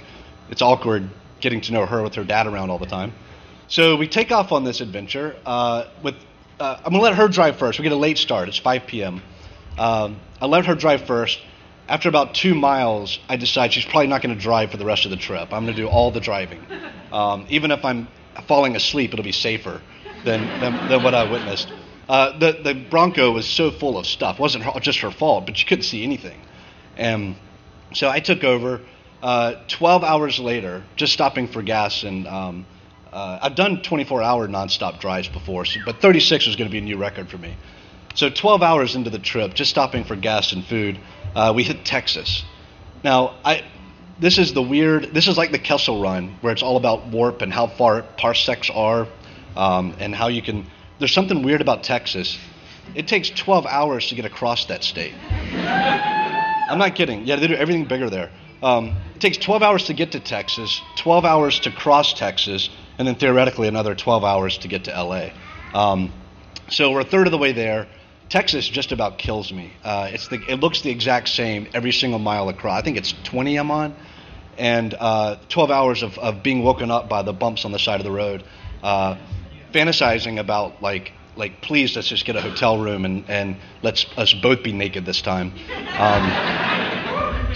[0.49, 1.09] it's awkward
[1.41, 3.13] getting to know her with her dad around all the time.
[3.67, 5.35] So we take off on this adventure.
[5.45, 6.15] Uh, with
[6.59, 7.79] uh, I'm gonna let her drive first.
[7.79, 8.47] We get a late start.
[8.47, 9.21] It's 5 p.m.
[9.77, 11.39] Um, I let her drive first.
[11.87, 15.05] After about two miles, I decide she's probably not going to drive for the rest
[15.05, 15.51] of the trip.
[15.51, 16.65] I'm going to do all the driving.
[17.11, 18.07] Um, even if I'm
[18.47, 19.81] falling asleep, it'll be safer
[20.23, 21.67] than, than, than what I witnessed.
[22.07, 24.39] Uh, the, the Bronco was so full of stuff.
[24.39, 26.39] It wasn't her, just her fault, but she couldn't see anything.
[26.95, 27.35] And
[27.93, 28.79] so I took over.
[29.21, 32.65] Uh, 12 hours later, just stopping for gas, and um,
[33.13, 36.79] uh, I've done 24 hour nonstop drives before, so, but 36 was going to be
[36.79, 37.55] a new record for me.
[38.15, 40.99] So 12 hours into the trip, just stopping for gas and food,
[41.35, 42.43] uh, we hit Texas.
[43.03, 43.63] Now, I,
[44.19, 45.13] this is the weird.
[45.13, 48.69] This is like the Kessel Run, where it's all about warp and how far parsecs
[48.69, 49.07] are,
[49.55, 50.65] um, and how you can.
[50.99, 52.37] There's something weird about Texas.
[52.95, 55.13] It takes 12 hours to get across that state.
[55.31, 57.25] I'm not kidding.
[57.25, 58.31] Yeah, they do everything bigger there.
[58.61, 63.07] Um, it takes 12 hours to get to Texas, 12 hours to cross Texas, and
[63.07, 65.29] then theoretically another 12 hours to get to LA.
[65.73, 66.13] Um,
[66.69, 67.87] so we're a third of the way there.
[68.29, 69.73] Texas just about kills me.
[69.83, 72.79] Uh, it's the, it looks the exact same every single mile across.
[72.79, 73.95] I think it's 20 I'm on,
[74.57, 77.99] and uh, 12 hours of, of being woken up by the bumps on the side
[77.99, 78.43] of the road,
[78.83, 79.17] uh,
[79.73, 84.33] fantasizing about like like please let's just get a hotel room and, and let's us
[84.33, 85.53] both be naked this time.
[85.97, 87.00] Um,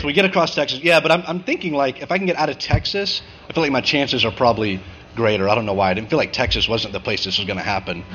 [0.06, 0.82] so we get across Texas.
[0.84, 3.64] Yeah, but I'm, I'm thinking like if I can get out of Texas, I feel
[3.64, 4.80] like my chances are probably
[5.16, 5.50] greater.
[5.50, 5.90] I don't know why.
[5.90, 8.04] I didn't feel like Texas wasn't the place this was going to happen.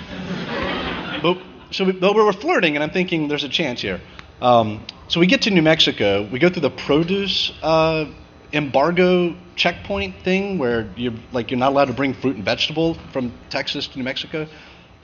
[1.23, 1.37] But
[1.71, 4.01] so we, but we were flirting, and I'm thinking there's a chance here.
[4.41, 6.27] Um, so we get to New Mexico.
[6.33, 8.07] We go through the produce uh,
[8.55, 13.35] embargo checkpoint thing, where you're like you're not allowed to bring fruit and vegetable from
[13.51, 14.47] Texas to New Mexico.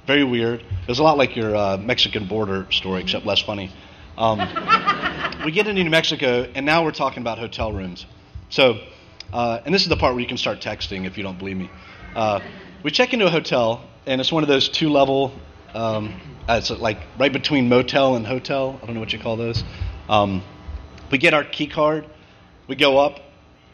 [0.07, 0.61] Very weird.
[0.61, 3.71] It was a lot like your uh, Mexican border story, except less funny.
[4.19, 4.39] Um,
[5.45, 8.07] we get into New Mexico, and now we're talking about hotel rooms.
[8.49, 8.79] So
[9.33, 11.57] Uh, and this is the part where you can start texting if you don't believe
[11.57, 11.71] me.
[12.15, 12.41] Uh,
[12.83, 15.33] we check into a hotel, and it's one of those two level,
[15.75, 16.15] um,
[16.49, 18.79] uh, it's like right between motel and hotel.
[18.83, 19.65] I don't know what you call those.
[20.09, 20.43] Um,
[21.11, 22.07] we get our key card,
[22.69, 23.21] we go up,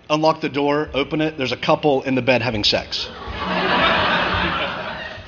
[0.08, 1.36] unlock the door, open it.
[1.36, 3.06] There's a couple in the bed having sex.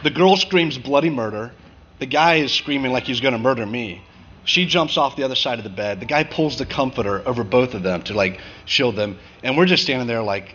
[0.03, 1.53] the girl screams bloody murder.
[1.99, 4.03] The guy is screaming like he's going to murder me.
[4.45, 6.01] She jumps off the other side of the bed.
[6.01, 9.67] The guy pulls the comforter over both of them to like shield them, and we're
[9.67, 10.55] just standing there like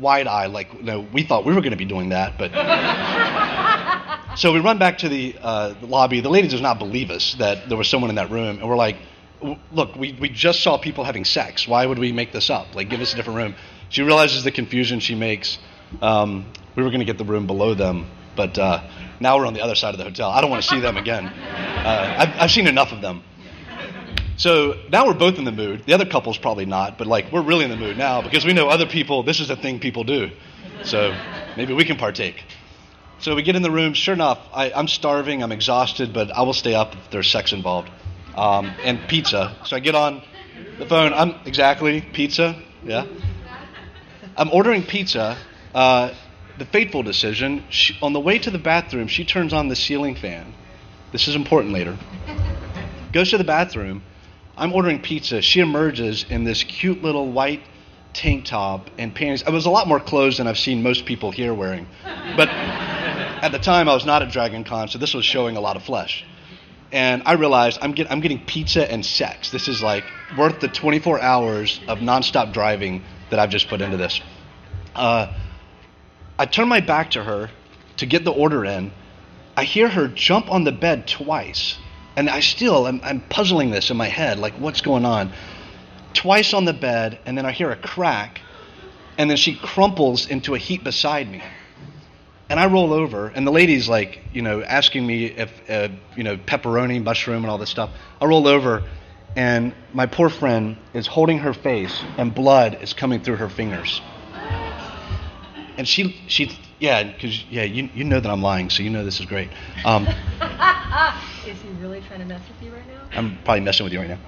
[0.00, 2.52] wide eyed, like you know, we thought we were going to be doing that, but.
[4.38, 6.20] so we run back to the, uh, the lobby.
[6.20, 8.76] The lady does not believe us that there was someone in that room, and we're
[8.76, 8.96] like,
[9.72, 11.66] "Look, we we just saw people having sex.
[11.68, 12.74] Why would we make this up?
[12.74, 13.54] Like, give us a different room."
[13.90, 15.58] She realizes the confusion she makes.
[16.02, 18.87] Um, we were going to get the room below them, but uh,
[19.20, 20.30] now we're on the other side of the hotel.
[20.30, 21.26] I don't want to see them again.
[21.26, 23.22] Uh, I've, I've seen enough of them.
[24.36, 25.84] So now we're both in the mood.
[25.86, 28.52] The other couple's probably not, but like we're really in the mood now because we
[28.52, 29.24] know other people.
[29.24, 30.30] This is a thing people do.
[30.84, 31.12] So
[31.56, 32.44] maybe we can partake.
[33.18, 33.94] So we get in the room.
[33.94, 35.42] Sure enough, I, I'm starving.
[35.42, 37.90] I'm exhausted, but I will stay up if there's sex involved.
[38.36, 39.56] Um, and pizza.
[39.64, 40.22] So I get on
[40.78, 41.12] the phone.
[41.12, 42.62] I'm exactly pizza.
[42.84, 43.06] Yeah.
[44.36, 45.36] I'm ordering pizza.
[45.74, 46.14] Uh,
[46.58, 47.64] the fateful decision.
[47.70, 50.52] She, on the way to the bathroom, she turns on the ceiling fan.
[51.12, 51.96] This is important later.
[53.12, 54.02] Goes to the bathroom.
[54.56, 55.40] I'm ordering pizza.
[55.40, 57.62] She emerges in this cute little white
[58.12, 59.42] tank top and panties.
[59.42, 61.86] It was a lot more clothes than I've seen most people here wearing.
[62.36, 65.60] But at the time, I was not at Dragon Con, so this was showing a
[65.60, 66.24] lot of flesh.
[66.90, 69.50] And I realized I'm, get, I'm getting pizza and sex.
[69.50, 70.04] This is like
[70.36, 74.20] worth the 24 hours of nonstop driving that I've just put into this.
[74.94, 75.32] Uh,
[76.38, 77.50] I turn my back to her
[77.96, 78.92] to get the order in.
[79.56, 81.76] I hear her jump on the bed twice.
[82.16, 85.32] And I still, I'm, I'm puzzling this in my head, like, what's going on?
[86.14, 88.40] Twice on the bed, and then I hear a crack,
[89.16, 91.42] and then she crumples into a heap beside me.
[92.48, 96.24] And I roll over, and the lady's like, you know, asking me if, uh, you
[96.24, 97.90] know, pepperoni, mushroom, and all this stuff.
[98.20, 98.82] I roll over,
[99.36, 104.00] and my poor friend is holding her face, and blood is coming through her fingers.
[105.78, 106.50] And she, she,
[106.80, 109.48] yeah, because yeah, you, you know that I'm lying, so you know this is great.
[109.84, 110.08] Um,
[111.46, 113.00] Is he really trying to mess with you right now?
[113.12, 114.18] I'm probably messing with you right now.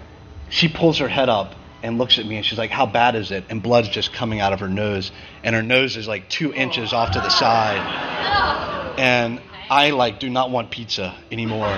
[0.48, 3.32] She pulls her head up and looks at me and she's like, How bad is
[3.32, 3.44] it?
[3.50, 5.10] And blood's just coming out of her nose.
[5.42, 8.38] And her nose is like two inches off to the side.
[8.98, 9.40] And
[9.70, 11.64] I like do not want pizza anymore.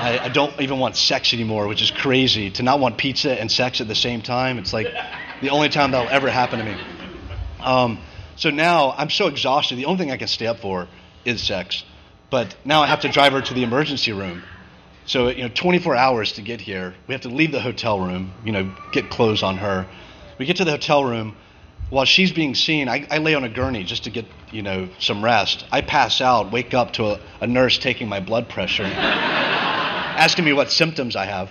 [0.00, 2.50] I, I don't even want sex anymore, which is crazy.
[2.52, 4.88] To not want pizza and sex at the same time, it's like
[5.40, 6.76] the only time that'll ever happen to me.
[7.60, 8.00] Um,
[8.40, 9.76] so now I'm so exhausted.
[9.76, 10.88] The only thing I can stay up for
[11.26, 11.84] is sex.
[12.30, 14.42] But now I have to drive her to the emergency room.
[15.04, 16.94] So, you know, 24 hours to get here.
[17.06, 19.86] We have to leave the hotel room, you know, get clothes on her.
[20.38, 21.36] We get to the hotel room.
[21.90, 24.88] While she's being seen, I, I lay on a gurney just to get, you know,
[25.00, 25.66] some rest.
[25.70, 30.54] I pass out, wake up to a, a nurse taking my blood pressure, asking me
[30.54, 31.50] what symptoms I have.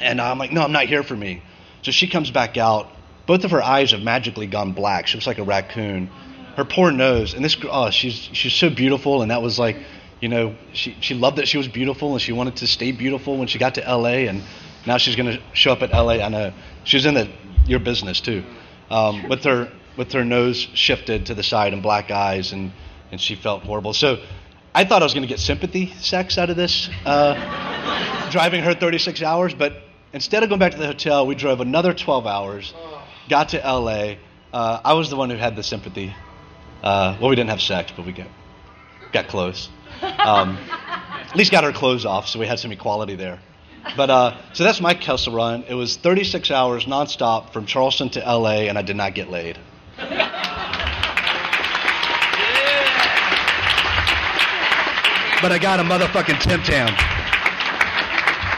[0.00, 1.42] And I'm like, no, I'm not here for me.
[1.82, 2.90] So she comes back out.
[3.26, 5.06] Both of her eyes have magically gone black.
[5.06, 6.10] She looks like a raccoon.
[6.56, 9.76] Her poor nose, and this, oh, she's she's so beautiful, and that was like,
[10.20, 13.36] you know, she she loved that she was beautiful, and she wanted to stay beautiful
[13.36, 14.28] when she got to L.A.
[14.28, 14.42] And
[14.86, 16.22] now she's going to show up at L.A.
[16.22, 16.52] I know
[16.84, 17.28] she was in the
[17.66, 18.42] your business too,
[18.90, 22.72] um, with her with her nose shifted to the side and black eyes, and
[23.12, 23.92] and she felt horrible.
[23.92, 24.18] So.
[24.74, 28.74] I thought I was going to get sympathy sex out of this, uh, driving her
[28.74, 29.72] 36 hours, but
[30.12, 32.74] instead of going back to the hotel, we drove another 12 hours,
[33.28, 34.16] got to LA.
[34.52, 36.14] Uh, I was the one who had the sympathy.
[36.82, 38.28] Uh, well, we didn't have sex, but we got
[39.12, 39.68] got close.
[40.02, 43.40] Um, at least got our clothes off, so we had some equality there.
[43.96, 45.64] But uh, so that's my Kessel run.
[45.68, 49.58] It was 36 hours nonstop from Charleston to LA, and I did not get laid.
[55.42, 56.88] But I got a motherfucking Tim Tam.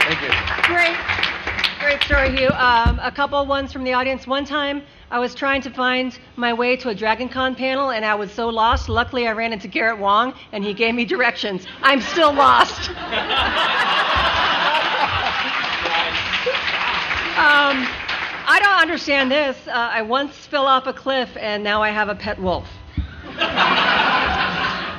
[0.06, 0.30] Thank you.
[0.64, 0.96] Great,
[2.09, 2.48] story, Hugh.
[2.48, 4.26] Um, a couple ones from the audience.
[4.26, 8.02] One time, I was trying to find my way to a Dragon Con panel, and
[8.02, 8.88] I was so lost.
[8.88, 11.66] Luckily, I ran into Garrett Wong, and he gave me directions.
[11.82, 12.90] I'm still lost.
[17.38, 17.86] Um,
[18.48, 19.56] I don't understand this.
[19.68, 22.66] Uh, I once fell off a cliff, and now I have a pet wolf.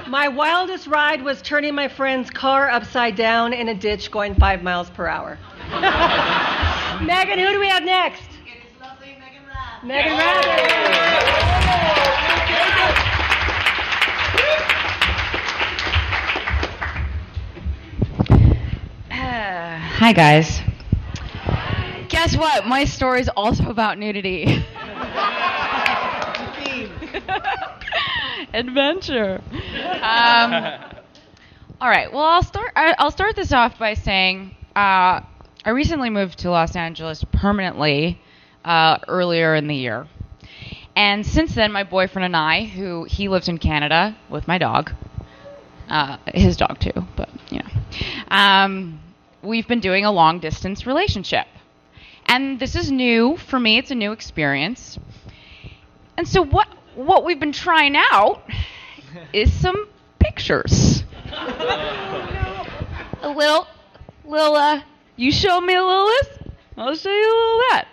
[0.07, 4.63] My wildest ride was turning my friend's car upside down in a ditch going five
[4.63, 5.37] miles per hour.
[7.01, 8.21] Megan, who do we have next?
[8.45, 9.83] It is lovely Meaghan Rath.
[9.83, 11.79] Meaghan Rabbit.
[19.09, 20.59] Hi, guys.
[22.09, 22.65] Guess what?
[22.65, 24.45] My story is also about nudity.
[28.53, 29.41] Adventure.
[30.01, 30.53] Um,
[31.81, 32.11] all right.
[32.11, 32.71] Well, I'll start.
[32.75, 35.21] I- I'll start this off by saying uh,
[35.65, 38.21] I recently moved to Los Angeles permanently
[38.63, 40.07] uh, earlier in the year,
[40.95, 44.91] and since then, my boyfriend and I, who he lives in Canada with my dog,
[45.89, 47.69] uh, his dog too, but you know,
[48.29, 49.01] um,
[49.41, 51.47] we've been doing a long distance relationship,
[52.25, 53.77] and this is new for me.
[53.77, 54.97] It's a new experience,
[56.17, 58.43] and so what what we've been trying out
[59.33, 59.89] is some
[60.19, 61.03] pictures.
[63.21, 63.67] a little,
[64.25, 64.81] little, uh,
[65.19, 66.29] you show me a little this,
[66.77, 67.87] I'll show you a little that.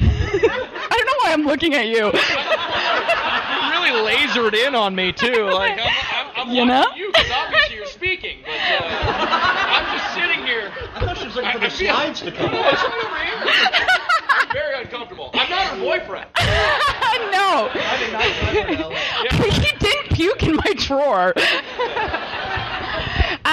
[0.00, 2.06] I don't know why I'm looking at you.
[2.06, 5.44] You really lasered in on me too.
[5.50, 5.88] Like I'm,
[6.36, 6.86] I'm, I'm You know?
[6.96, 10.72] you because obviously you're speaking, but uh, I'm just sitting here.
[10.94, 12.72] I thought she was looking for I the feel- slides to come No, up.
[12.72, 13.88] it's right over here.
[14.30, 15.30] I'm very uncomfortable.
[15.34, 16.26] I'm not her boyfriend.
[17.30, 17.68] no.
[17.72, 18.24] I did not
[18.80, 21.34] remember he didn't puke in my drawer.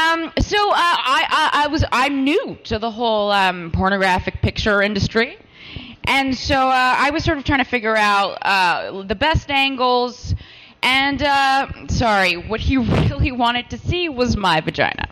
[0.08, 4.82] Um, so uh, I, I, I was I'm new to the whole um, pornographic picture
[4.82, 5.38] industry,
[6.04, 10.36] and so uh, I was sort of trying to figure out uh, the best angles.
[10.84, 15.10] And uh, sorry, what he really wanted to see was my vagina.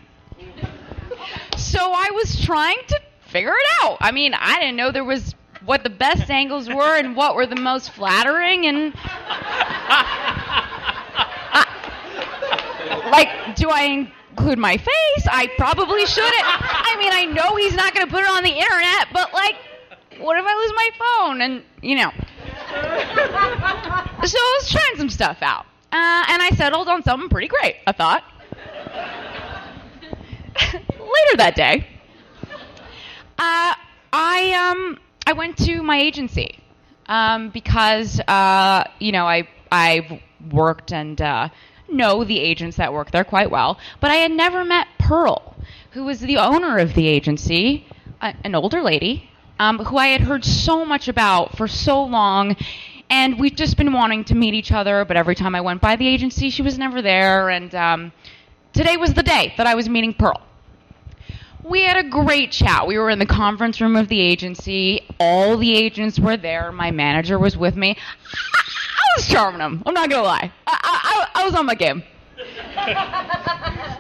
[1.58, 3.98] So I was trying to figure it out.
[4.00, 5.36] I mean, I didn't know there was
[5.66, 8.94] what the best angles were and what were the most flattering and
[13.12, 15.28] like do I include my face?
[15.30, 16.34] I probably shouldn't.
[16.44, 19.56] I mean, I know he's not going to put it on the internet, but like
[20.20, 22.12] what if I lose my phone and you know.
[24.26, 25.66] So I was trying some stuff out.
[25.92, 28.24] Uh, and I settled on something pretty great, I thought.
[30.74, 31.88] Later that day,
[33.38, 33.76] uh,
[34.12, 36.60] I um I went to my agency
[37.08, 40.20] um, because uh, you know I I've
[40.52, 41.50] worked and uh,
[41.90, 45.56] know the agents that work there quite well, but I had never met Pearl,
[45.92, 47.86] who was the owner of the agency,
[48.22, 49.30] a, an older lady
[49.60, 52.56] um, who I had heard so much about for so long.
[53.10, 55.96] And we've just been wanting to meet each other, but every time I went by
[55.96, 57.50] the agency, she was never there.
[57.50, 58.12] And um,
[58.74, 60.42] today was the day that I was meeting Pearl.
[61.64, 62.86] We had a great chat.
[62.88, 65.02] We were in the conference room of the agency.
[65.20, 66.72] All the agents were there.
[66.72, 67.98] My manager was with me.
[69.16, 69.84] Was charming him.
[69.86, 70.52] I'm not gonna lie.
[70.68, 72.04] I, I, I was on my game.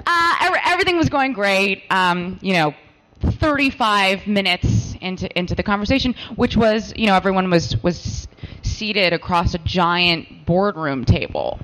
[0.08, 1.82] Uh, every, everything was going great.
[1.90, 2.76] Um, you know,
[3.22, 8.28] 35 minutes into into the conversation, which was, you know, everyone was was
[8.62, 11.60] seated across a giant boardroom table.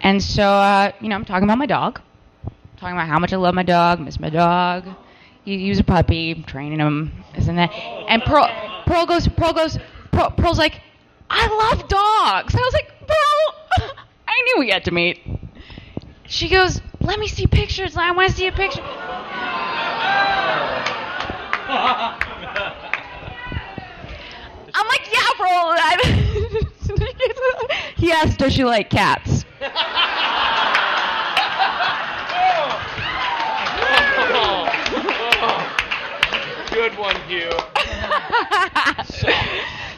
[0.00, 2.00] And so, uh, you know, I'm talking about my dog
[2.78, 4.86] talking about how much I love my dog, miss my dog.
[5.44, 7.72] He, he was a puppy, training him, and that.
[7.72, 8.48] And Pearl,
[8.86, 9.78] Pearl goes, Pearl goes,
[10.12, 10.80] Pearl, Pearl's like,
[11.30, 12.54] I love dogs.
[12.54, 13.94] And I was like, Pearl,
[14.28, 15.20] I knew we had to meet.
[16.26, 17.96] She goes, let me see pictures.
[17.96, 18.82] I want to see a picture.
[24.74, 25.76] I'm like, yeah, Pearl.
[27.96, 29.44] he asked, does she like cats?
[36.70, 37.50] Good one, Hugh.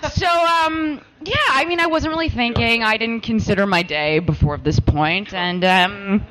[0.11, 2.83] so um yeah i mean i wasn't really thinking.
[2.83, 6.27] I didn't consider my day before this point and um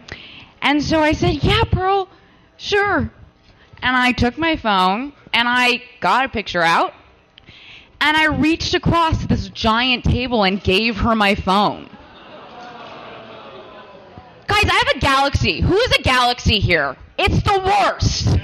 [0.62, 2.10] and so i said yeah pearl
[2.58, 3.12] sure.
[3.82, 6.94] And i took my phone and i got a picture out
[8.02, 11.90] and i reached across this giant table and gave her my phone.
[14.48, 15.62] Guys i have a galaxy.
[15.62, 16.98] Who is a galaxy here?
[17.18, 18.40] It's the worst.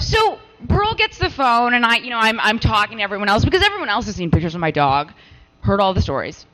[0.00, 0.39] So
[0.70, 3.62] Pearl gets the phone, and I, you know, I'm I'm talking to everyone else because
[3.62, 5.12] everyone else has seen pictures of my dog,
[5.62, 6.46] heard all the stories,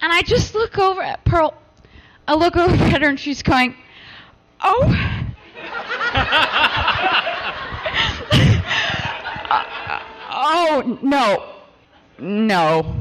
[0.00, 1.54] and I just look over at Pearl.
[2.28, 3.74] I look over at her, and she's going,
[4.60, 4.84] "Oh."
[9.50, 9.64] Uh,
[10.30, 11.54] oh no,
[12.18, 12.94] no.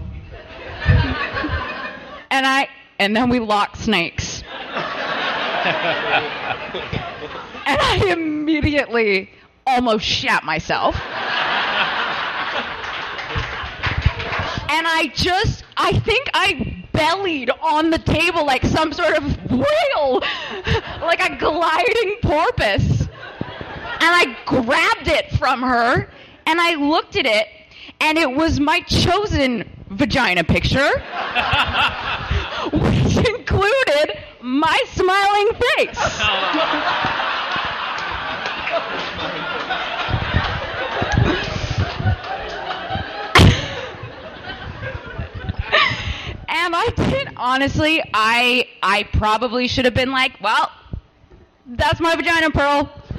[2.32, 4.44] and I and then we lock snakes.
[7.66, 9.30] and I immediately
[9.72, 10.96] almost shat myself.
[14.70, 20.22] and I just, I think I bellied on the table like some sort of whale,
[21.02, 23.02] like a gliding porpoise.
[23.02, 26.10] And I grabbed it from her
[26.46, 27.48] and I looked at it,
[28.02, 30.90] and it was my chosen vagina picture,
[32.74, 36.20] which included my smiling face.
[47.42, 50.72] honestly, I I probably should have been like, well,
[51.66, 52.90] that's my vagina, Pearl.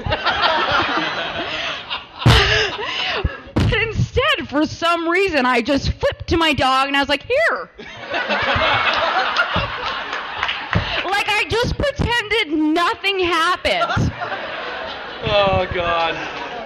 [3.55, 7.23] but instead, for some reason, I just flipped to my dog and I was like,
[7.23, 7.71] here.
[11.05, 14.13] like I just pretended nothing happened.
[15.25, 16.15] Oh God.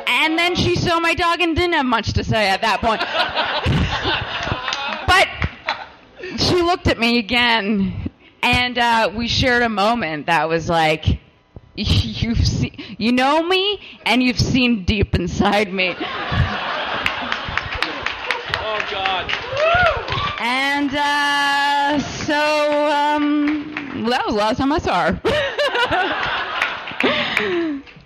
[0.09, 3.01] And then she saw my dog and didn't have much to say at that point.
[5.07, 5.46] but
[6.41, 8.11] she looked at me again,
[8.43, 11.21] and uh, we shared a moment that was like,
[11.77, 15.95] "You've seen, you know me, and you've seen deep inside me."
[18.69, 19.31] Oh God.
[20.41, 25.21] And uh, so um, that was the last time I saw her.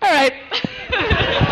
[0.02, 1.46] All right.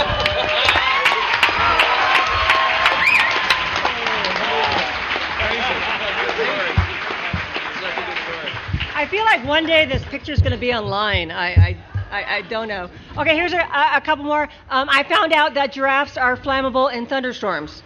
[8.98, 11.30] I feel like one day this picture is going to be online.
[11.30, 11.76] I, I,
[12.10, 12.90] I, I don't know.
[13.16, 14.48] Okay, here's a, a couple more.
[14.70, 17.84] Um, I found out that giraffes are flammable in thunderstorms.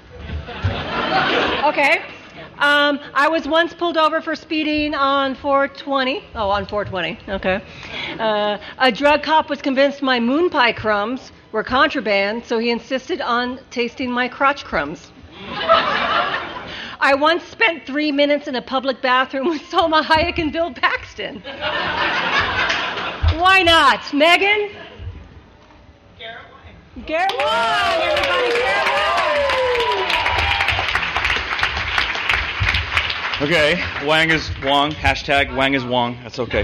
[1.64, 2.00] Okay.
[2.58, 6.24] Um, I was once pulled over for speeding on 420.
[6.34, 7.18] Oh, on 420.
[7.30, 7.62] Okay.
[8.18, 13.20] Uh, a drug cop was convinced my moon pie crumbs were contraband, so he insisted
[13.20, 15.12] on tasting my crotch crumbs.
[17.02, 21.40] I once spent three minutes in a public bathroom with Salma Hayek and Bill Paxton.
[23.40, 24.02] Why not?
[24.12, 24.70] Meaghan?
[26.16, 27.04] Garrett Wine.
[27.04, 29.02] Garrett Wine, everybody, Garrett Wine.
[33.48, 34.92] Okay, Wang is Wong.
[34.92, 36.16] Hashtag Wang is Wong.
[36.22, 36.62] That's okay.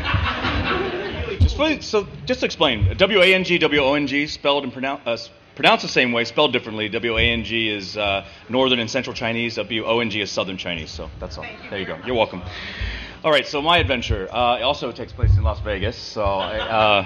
[1.41, 5.05] just so, just explain, W A N G W O N G spelled and pronounced
[5.05, 5.17] uh,
[5.59, 6.89] pronounced the same way, spelled differently.
[6.89, 9.57] W A N G is uh, Northern and Central Chinese.
[9.57, 10.89] W O N G is Southern Chinese.
[10.91, 11.45] So that's all.
[11.69, 11.99] There you go.
[12.07, 12.43] You're welcome.
[13.25, 13.45] All right.
[13.45, 15.97] So my adventure uh, also takes place in Las Vegas.
[15.99, 17.05] So uh,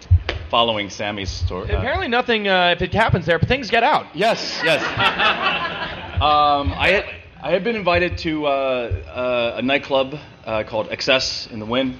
[0.50, 1.70] following Sammy's story.
[1.70, 2.46] uh, Apparently nothing.
[2.46, 4.06] Uh, if it happens there, but things get out.
[4.14, 4.82] Yes, yes.
[6.20, 7.04] um, I had
[7.42, 11.96] I had been invited to uh, uh, a nightclub uh, called XS in the Wynn,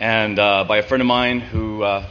[0.00, 2.06] and uh, by a friend of mine who, uh,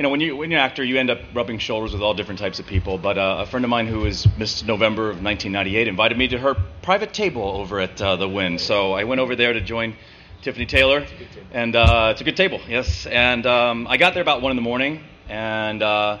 [0.00, 2.14] you know, when you when you're an actor, you end up rubbing shoulders with all
[2.14, 2.96] different types of people.
[2.96, 6.38] But uh, a friend of mine who was Miss November of 1998 invited me to
[6.38, 8.58] her private table over at uh, the Wynn.
[8.58, 9.94] So I went over there to join
[10.40, 11.06] Tiffany Taylor,
[11.52, 13.04] and uh, it's a good table, yes.
[13.04, 15.82] And um, I got there about one in the morning, and.
[15.82, 16.18] Uh,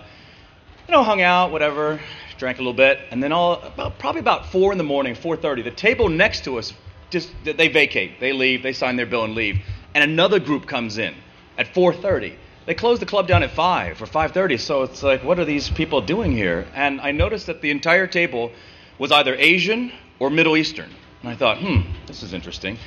[0.86, 2.00] you know, hung out, whatever,
[2.36, 5.36] drank a little bit, and then all about, probably about four in the morning, four
[5.36, 6.74] thirty, the table next to us
[7.10, 9.60] just they vacate, they leave, they sign their bill and leave,
[9.94, 11.14] and another group comes in
[11.56, 12.36] at four thirty.
[12.70, 15.44] They closed the club down at five or five thirty, so it's like, what are
[15.44, 16.68] these people doing here?
[16.72, 18.52] And I noticed that the entire table
[18.96, 19.90] was either Asian
[20.20, 20.88] or Middle Eastern,
[21.20, 22.78] and I thought, hmm, this is interesting.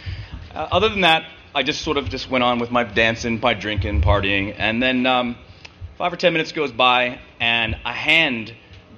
[0.55, 3.53] Uh, other than that, I just sort of just went on with my dancing, my
[3.53, 5.05] drinking, partying, and then.
[5.05, 5.35] Um,
[5.97, 8.51] Five or ten minutes goes by, and a hand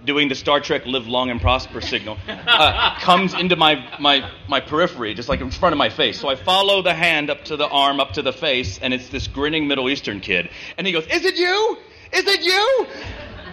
[0.06, 4.60] doing the Star Trek "Live Long and Prosper" signal uh, comes into my, my my
[4.60, 6.20] periphery, just like in front of my face.
[6.20, 9.10] So I follow the hand up to the arm, up to the face, and it's
[9.10, 10.50] this grinning Middle Eastern kid.
[10.78, 11.78] And he goes, "Is it you?
[12.14, 12.88] Is it you?"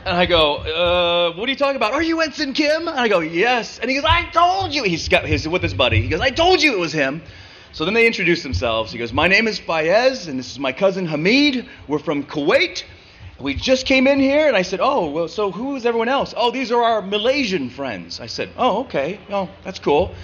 [0.04, 1.92] And I go, uh, "What are you talking about?
[1.92, 5.08] Are you Ensign Kim?" And I go, "Yes." And he goes, "I told you." He's
[5.08, 6.02] got he's with his buddy.
[6.02, 7.22] He goes, "I told you it was him."
[7.72, 8.92] So then they introduce themselves.
[8.92, 11.66] He goes, "My name is Fayez, and this is my cousin Hamid.
[11.88, 12.84] We're from Kuwait."
[13.42, 16.32] We just came in here, and I said, "Oh, well, so who is everyone else?"
[16.36, 19.18] "Oh, these are our Malaysian friends." I said, "Oh, okay.
[19.30, 20.14] Oh, that's cool."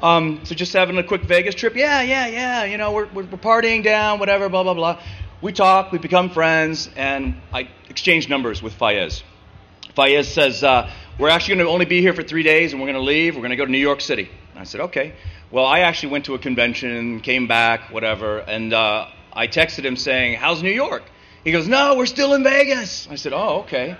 [0.00, 1.74] Um, so just having a quick Vegas trip.
[1.74, 2.64] Yeah, yeah, yeah.
[2.64, 5.02] You know, we're, we're, we're partying down, whatever, blah blah blah.
[5.40, 9.24] We talk, we become friends, and I exchange numbers with Fayez.
[9.96, 12.92] Fayez says, uh, "We're actually going to only be here for three days, and we're
[12.92, 13.34] going to leave.
[13.34, 15.14] We're going to go to New York City." I said, "Okay."
[15.50, 19.96] Well, I actually went to a convention, came back, whatever, and uh, I texted him
[19.96, 21.02] saying, "How's New York?"
[21.44, 23.96] He goes, "No, we're still in Vegas." I said, "Oh, okay."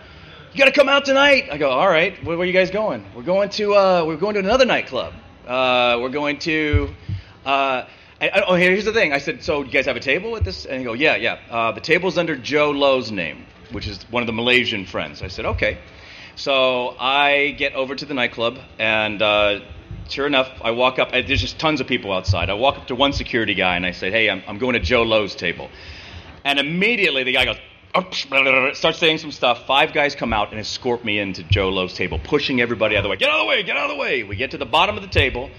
[0.53, 1.49] You got to come out tonight.
[1.53, 2.23] I go, "All right.
[2.25, 5.13] Where, where are you guys going?" We're going to uh, we're going to another nightclub.
[5.47, 6.91] Uh, we're going to.
[7.45, 7.85] Uh,
[8.21, 9.13] I, I- oh, here's the thing.
[9.13, 11.39] I said, "So you guys have a table at this?" And he go, "Yeah, yeah.
[11.51, 15.29] Uh, the table's under Jho Low's name, which is one of the Malaysian friends." I
[15.29, 15.79] said, "Okay."
[16.37, 19.61] So I get over to the nightclub, and uh,
[20.09, 21.11] sure enough, I walk up.
[21.13, 22.49] There's just tons of people outside.
[22.51, 24.81] I walk up to one security guy, and I say, "Hey, I'm, I'm going to
[24.81, 25.69] Jho Low's table."
[26.49, 27.59] And immediately the guy goes,
[28.75, 29.67] starts saying some stuff.
[29.67, 33.03] Five guys come out and escort me into Jho Low's table, pushing everybody out of
[33.03, 33.17] the way.
[33.17, 34.23] Get out of the way, get out of the way.
[34.23, 35.51] We get to the bottom of the table.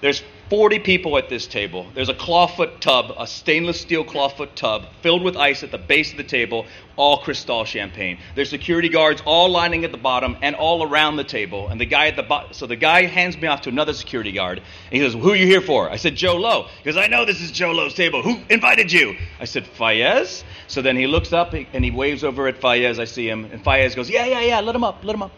[0.00, 1.86] There's 40 people at this table.
[1.94, 6.12] There's a clawfoot tub, a stainless steel clawfoot tub filled with ice at the base
[6.12, 8.18] of the table, all Cristal champagne.
[8.36, 11.68] There's security guards all lining at the bottom and all around the table.
[11.68, 14.30] And the guy at the bottom, so the guy hands me off to another security
[14.30, 14.58] guard.
[14.58, 15.90] And he says, Who are you here for?
[15.90, 16.68] I said, Jho Low.
[16.84, 18.22] He I know this is Jho Low's table.
[18.22, 19.16] Who invited you?
[19.40, 20.44] I said, Fayez.
[20.68, 23.00] So then he looks up and he waves over at Fayez.
[23.00, 23.46] I see him.
[23.46, 25.32] And Fayez goes, Yeah, yeah, yeah, let him up, let him up.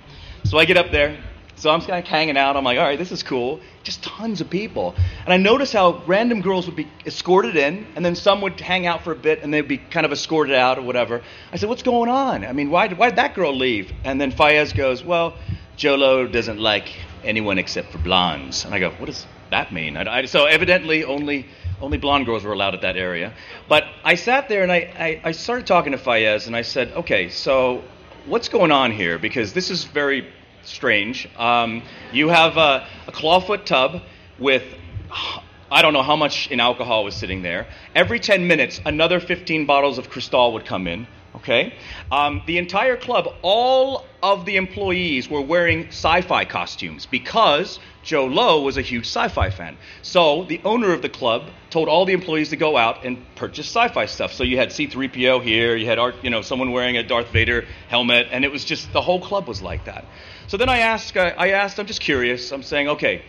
[0.45, 1.19] So I get up there.
[1.59, 2.57] So I'm just kind of hanging out.
[2.57, 3.59] I'm like, all right, this is cool.
[3.83, 4.95] Just tons of people.
[5.25, 8.87] And I noticed how random girls would be escorted in, and then some would hang
[8.87, 11.21] out for a bit, and they'd be kind of escorted out or whatever.
[11.53, 12.45] I said, what's going on?
[12.45, 13.93] I mean, why did, why did that girl leave?
[14.05, 15.35] And then Fayez goes, well,
[15.77, 16.95] Jho Low doesn't like
[17.25, 18.65] anyone except for blondes.
[18.65, 19.97] And I go, what does that mean?
[19.97, 21.47] I, I, so evidently, only
[21.81, 23.33] only blonde girls were allowed at that area.
[23.69, 26.93] But I sat there and I, I, I started talking to Fayez, and I said,
[26.93, 27.83] okay, so
[28.27, 29.19] what's going on here?
[29.19, 30.29] Because this is very
[30.69, 31.29] strange.
[31.37, 34.03] Um, you have a, a clawfoot tub
[34.39, 34.65] with
[35.71, 37.67] I don't know how much in alcohol was sitting there.
[37.95, 41.07] Every 10 minutes, another 15 bottles of Cristal would come in.
[41.37, 41.75] Okay?
[42.11, 48.33] Um, the entire club, all of the employees were wearing sci fi costumes because Jho
[48.33, 49.77] Low was a huge sci fi fan.
[50.03, 53.67] So the owner of the club told all the employees to go out and purchase
[53.67, 54.33] sci fi stuff.
[54.33, 58.29] So you had C3PO here, you had you know, someone wearing a Darth Vader helmet,
[58.33, 60.07] and it was just the whole club was like that.
[60.49, 62.53] So then I asked, uh, I asked, I'm just curious.
[62.53, 63.23] I'm saying, okay,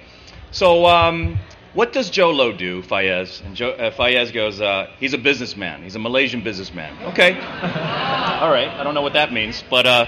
[0.52, 1.38] so um,
[1.74, 3.46] what does Jho Low do, Fayez?
[3.46, 5.84] And Joe, uh, Fayez goes, uh, he's a businessman.
[5.84, 6.96] He's a Malaysian businessman.
[7.10, 7.34] Okay.
[7.34, 8.70] All right.
[8.70, 9.62] I don't know what that means.
[9.70, 10.06] But uh,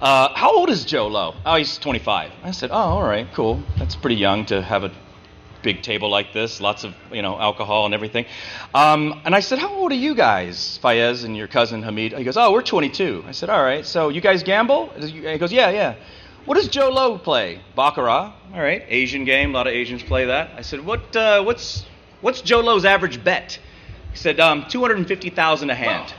[0.00, 1.36] uh, how old is Jho Low?
[1.46, 2.32] Oh, he's 25.
[2.42, 3.62] I said, oh, all right, cool.
[3.78, 4.90] That's pretty young to have a
[5.62, 8.24] big table like this, lots of, you know, alcohol and everything.
[8.74, 12.14] Um, and I said, how old are you guys, Fayez and your cousin Hamid?
[12.14, 13.24] He goes, oh, we're 22.
[13.26, 13.86] I said, all right.
[13.86, 14.88] So you guys gamble?
[14.98, 15.94] He goes, yeah, yeah.
[16.46, 17.60] What does Jho Low play?
[17.76, 18.32] Baccarat.
[18.54, 19.50] All right, Asian game.
[19.50, 20.50] A lot of Asians play that.
[20.56, 21.84] I said, what, uh, what's,
[22.20, 23.58] what's Jho Low's average bet?
[24.12, 26.14] He said, um, 250000 a hand.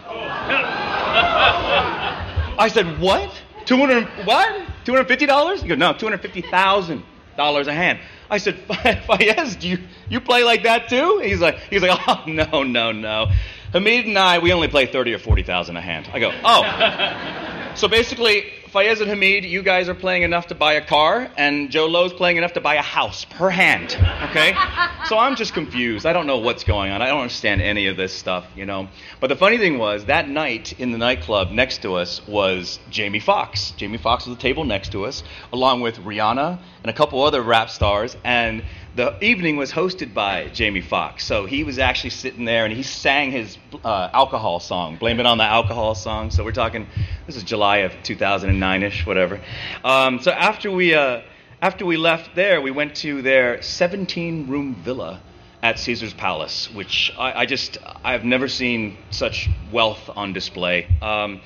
[2.57, 3.33] I said, what?
[3.65, 4.67] 200, what?
[4.85, 5.61] $250?
[5.61, 7.99] He goes, no, $250,000 a hand.
[8.29, 11.19] I said, Fayez, do you, you play like that too?
[11.23, 13.31] He's like, he's like, oh, no, no, no.
[13.73, 16.09] Hamid and I, we only play 30 or 40,000 a hand.
[16.13, 17.73] I go, oh.
[17.75, 21.69] so basically, Fayez and Hamid, you guys are playing enough to buy a car, and
[21.69, 23.97] Jho Low's playing enough to buy a house per hand.
[24.29, 24.53] Okay?
[25.09, 26.05] so I'm just confused.
[26.05, 27.01] I don't know what's going on.
[27.01, 28.87] I don't understand any of this stuff, you know.
[29.19, 33.19] But the funny thing was, that night in the nightclub next to us was Jamie
[33.19, 33.71] Foxx.
[33.71, 37.21] Jamie Foxx was at the table next to us, along with Rihanna and a couple
[37.23, 38.63] other rap stars, and
[38.95, 41.25] the evening was hosted by Jamie Foxx.
[41.25, 45.25] So he was actually sitting there and he sang his uh, alcohol song, Blame It
[45.25, 46.29] on the Alcohol song.
[46.29, 46.87] So we're talking,
[47.25, 49.39] this is July of 2009 ish, whatever.
[49.83, 51.21] Um, so after we, uh,
[51.61, 55.21] after we left there, we went to their 17 room villa
[55.63, 60.87] at Caesar's Palace, which I, I, just, I've never seen such wealth on display.
[61.01, 61.39] Um,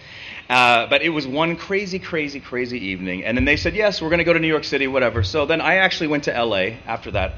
[0.49, 3.23] uh, but it was one crazy, crazy, crazy evening.
[3.23, 5.23] And then they said, yes, we're going to go to New York City, whatever.
[5.23, 7.33] So then I actually went to LA after that.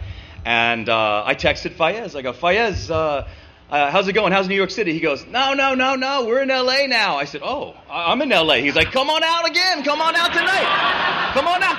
[0.45, 2.16] And uh, I texted Fayez.
[2.16, 3.28] I go, Fayez, uh,
[3.70, 4.32] uh, how's it going?
[4.32, 4.93] How's New York City?
[4.93, 7.18] He goes, no, no, no, no, we're in LA now.
[7.18, 8.55] I said, oh, I'm in LA.
[8.55, 9.84] He's like, come on out again.
[9.84, 11.32] Come on out tonight.
[11.34, 11.78] Come on out.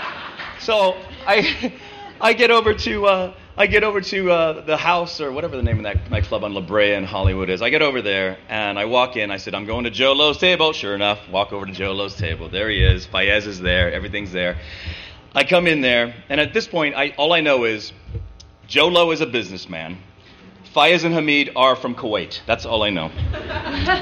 [0.60, 1.72] So I,
[2.20, 5.64] I get over to uh, I get over to uh, the house or whatever the
[5.64, 7.60] name of that nightclub on La Brea in Hollywood is.
[7.60, 9.32] I get over there and I walk in.
[9.32, 10.72] I said, I'm going to Jho Low's table.
[10.72, 12.48] Sure enough, walk over to Jho Low's table.
[12.48, 13.04] There he is.
[13.08, 13.92] Fayez is there.
[13.92, 14.58] Everything's there.
[15.34, 17.92] I come in there, and at this point, I, all I know is
[18.68, 19.98] Jho Low is a businessman.
[20.72, 22.40] Fayez and Hamid are from Kuwait.
[22.46, 23.06] That's all I know.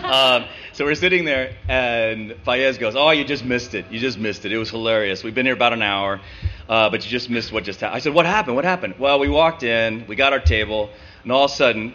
[0.04, 0.44] um,
[0.76, 3.86] so we're sitting there, and Fayez goes, "Oh, you just missed it.
[3.90, 4.52] You just missed it.
[4.52, 5.24] It was hilarious.
[5.24, 6.20] We've been here about an hour,
[6.68, 8.56] uh, but you just missed what just happened." I said, "What happened?
[8.56, 10.90] What happened?" Well, we walked in, we got our table,
[11.22, 11.94] and all of a sudden,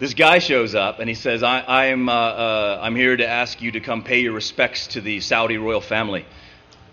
[0.00, 3.62] this guy shows up, and he says, I, am uh, uh, I'm here to ask
[3.62, 6.26] you to come pay your respects to the Saudi royal family."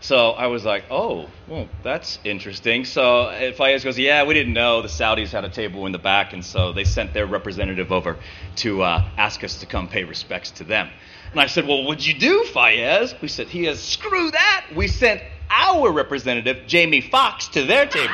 [0.02, 2.86] So I was like, oh, well, that's interesting.
[2.86, 6.34] So Fayez goes, yeah, we didn't know the Saudis had a table in the back,
[6.34, 8.18] and so they sent their representative over
[8.58, 10.90] to uh, ask us to come pay respects to them.
[11.36, 13.20] And I said, well, what'd you do, Fayez?
[13.20, 14.68] We said, he has, screw that.
[14.74, 18.08] We sent our representative, Jamie Foxx, to their table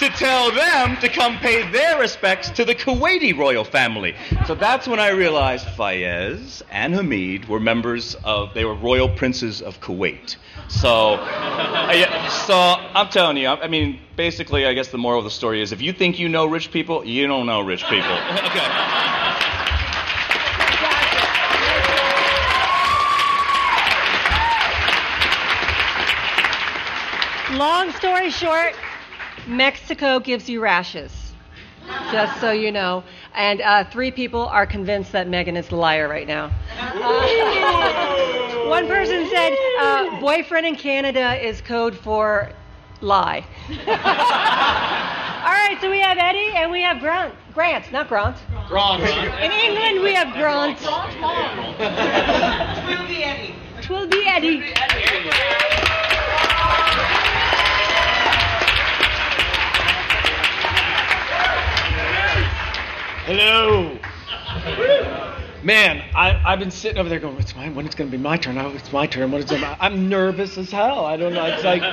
[0.00, 4.16] to tell them to come pay their respects to the Kuwaiti royal family.
[4.48, 9.62] So that's when I realized Fayez and Hamid were members of, they were royal princes
[9.62, 10.34] of Kuwait.
[10.66, 15.30] So, uh, so I'm telling you, I mean, basically, I guess the moral of the
[15.30, 18.10] story is if you think you know rich people, you don't know rich people.
[18.32, 19.21] okay.
[27.62, 28.74] Long story short,
[29.46, 31.12] Mexico gives you rashes.
[32.10, 33.04] Just so you know.
[33.36, 36.50] And uh, three people are convinced that Meaghan is the liar right now.
[36.76, 42.50] Uh, one person said uh, boyfriend in Canada is code for
[43.00, 43.46] lie.
[43.68, 43.84] All
[45.54, 47.32] right, so we have Eddie and we have Grant.
[47.54, 48.38] Grant, not Grant.
[48.66, 49.04] Grant.
[49.40, 50.78] In England, we have Grant.
[52.88, 53.54] Twilby Eddie.
[53.82, 55.91] Twilby Eddie.
[63.24, 63.96] Hello.
[65.62, 67.68] Man, I, I've been sitting over there going, "What's my?
[67.68, 68.58] When it's going to be my turn?
[68.58, 69.30] Oh, it's my turn.
[69.30, 71.06] When it's I'm nervous as hell.
[71.06, 71.44] I don't know.
[71.44, 71.84] It's like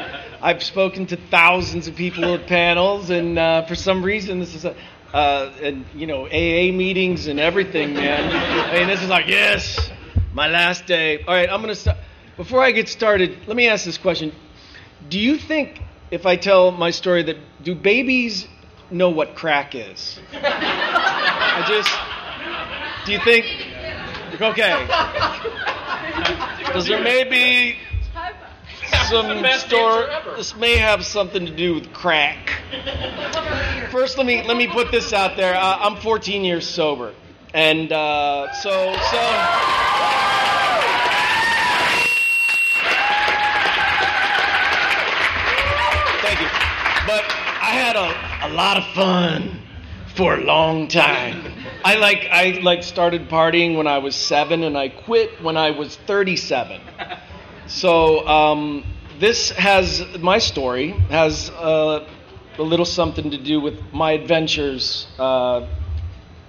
[0.41, 4.65] I've spoken to thousands of people at panels, and uh, for some reason, this is
[4.65, 4.75] a,
[5.13, 8.35] uh, and you know, AA meetings and everything, man.
[8.67, 9.91] I mean, this is like, yes,
[10.33, 11.23] my last day.
[11.27, 11.97] All right, I'm going to start.
[12.37, 14.33] Before I get started, let me ask this question:
[15.09, 18.47] Do you think if I tell my story that do babies
[18.91, 20.19] know what crack is?
[20.33, 21.89] I just.
[23.05, 23.45] Do you think?
[24.41, 24.85] Okay.
[26.65, 27.77] Because there may be
[29.09, 30.07] some store.
[30.37, 32.51] This may have something to do with crack.
[33.91, 35.55] First, let me let me put this out there.
[35.55, 37.13] Uh, I'm 14 years sober,
[37.53, 39.19] and uh, so so.
[46.21, 46.47] Thank you.
[47.07, 47.25] But
[47.61, 49.59] I had a, a lot of fun
[50.15, 51.53] for a long time.
[51.83, 55.71] I like I like started partying when I was seven, and I quit when I
[55.71, 56.81] was 37.
[57.67, 58.85] So um,
[59.19, 62.07] this has my story has uh,
[62.57, 65.67] a little something to do with my adventures uh,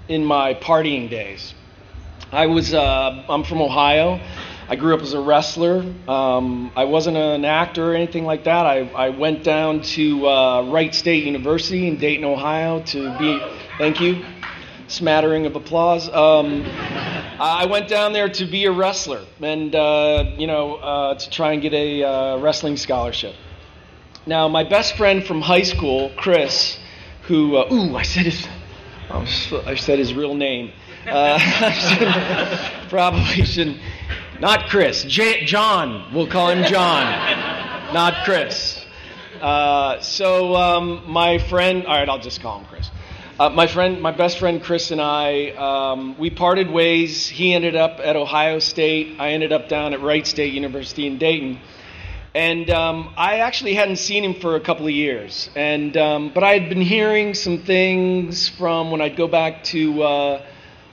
[0.08, 1.54] in my partying days.
[2.32, 4.20] I was uh, I'm from Ohio.
[4.70, 5.84] I grew up as a wrestler.
[6.06, 8.66] Um, I wasn't an actor or anything like that.
[8.66, 13.42] I, I went down to uh, Wright State University in Dayton, Ohio to be.
[13.78, 14.24] Thank you.
[14.86, 16.08] Smattering of applause.
[16.08, 21.30] Um, I went down there to be a wrestler and, uh, you know, uh, to
[21.30, 23.34] try and get a uh, wrestling scholarship.
[24.24, 26.78] Now, my best friend from high school, Chris,
[27.22, 28.46] who, uh, ooh, I said his,
[29.10, 30.70] I said his real name.
[31.08, 31.40] Uh,
[32.88, 33.78] probably shouldn't.
[34.40, 35.04] Not Chris.
[35.04, 36.14] J- John.
[36.14, 37.04] We'll call him John.
[37.92, 38.82] Not Chris.
[39.38, 41.84] Uh, so um, my friend.
[41.84, 42.90] All right, I'll just call him Chris.
[43.38, 47.26] Uh, my friend, my best friend Chris and I, um, we parted ways.
[47.28, 49.20] He ended up at Ohio State.
[49.20, 51.60] I ended up down at Wright State University in Dayton.
[52.34, 55.50] And um, I actually hadn't seen him for a couple of years.
[55.54, 60.02] And um, but I had been hearing some things from when I'd go back to
[60.02, 60.46] uh,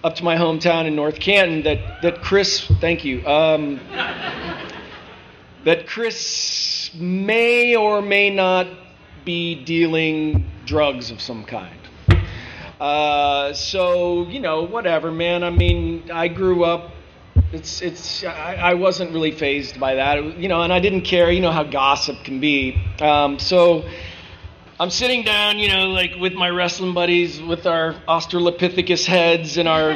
[0.03, 3.79] up to my hometown in North Canton that that Chris, thank you, um,
[5.65, 8.67] that Chris may or may not
[9.25, 11.75] be dealing drugs of some kind.
[12.79, 15.43] Uh, so you know, whatever, man.
[15.43, 16.91] I mean, I grew up.
[17.51, 18.23] It's it's.
[18.23, 21.31] I, I wasn't really fazed by that, you know, and I didn't care.
[21.31, 22.79] You know how gossip can be.
[23.01, 23.83] Um, so
[24.79, 29.67] I'm sitting down, you know, like with my wrestling buddies, with our Australopithecus heads and
[29.67, 29.93] our,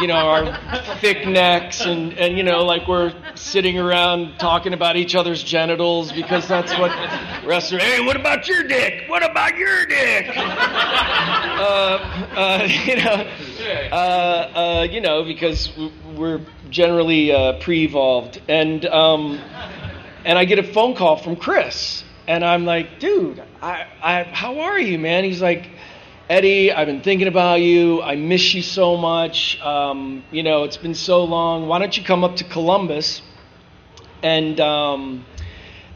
[0.00, 0.58] you know, our
[1.00, 6.12] thick necks, and and you know, like we're sitting around talking about each other's genitals
[6.12, 6.90] because that's what
[7.44, 7.82] wrestlers.
[7.82, 9.06] Hey, what about your dick?
[9.06, 10.30] What about your dick?
[10.34, 10.40] uh,
[12.34, 13.30] uh, you know,
[13.92, 15.70] uh, uh, you know, because
[16.16, 19.38] we're generally uh, pre-evolved, and um,
[20.24, 24.60] and I get a phone call from Chris, and I'm like, dude, I, I, how
[24.60, 25.24] are you, man?
[25.24, 25.68] He's like,
[26.28, 28.00] Eddie, I've been thinking about you.
[28.00, 29.60] I miss you so much.
[29.60, 31.66] Um, you know, it's been so long.
[31.66, 33.22] Why don't you come up to Columbus
[34.22, 35.26] and um,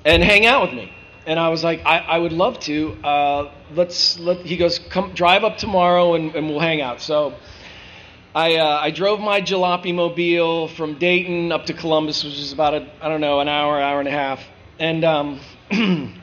[0.04, 0.92] and hang out with me?
[1.26, 2.92] And I was like, I, I would love to.
[3.02, 4.38] Uh, let's let.
[4.38, 7.00] He goes, come drive up tomorrow and, and we'll hang out.
[7.00, 7.34] So.
[8.34, 12.74] I, uh, I drove my jalopy mobile from Dayton up to Columbus, which is about
[12.74, 14.44] a I don't know an hour, hour and a half,
[14.78, 15.40] and um,
[15.70, 16.14] and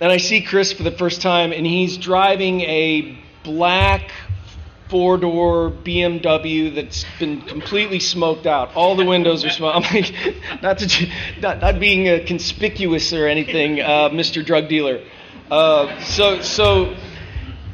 [0.00, 4.10] I see Chris for the first time, and he's driving a black
[4.88, 8.74] four door BMW that's been completely smoked out.
[8.74, 9.76] All the windows are smoked.
[9.92, 11.10] I'm like, not to,
[11.40, 14.44] not, not being uh, conspicuous or anything, uh, Mr.
[14.44, 15.02] Drug Dealer.
[15.50, 16.94] Uh, so so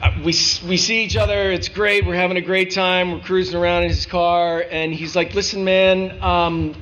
[0.03, 0.35] uh, we
[0.67, 1.53] we see each other.
[1.53, 2.07] It's great.
[2.07, 3.13] We're having a great time.
[3.13, 6.75] We're cruising around in his car, and he's like, "Listen, man, um,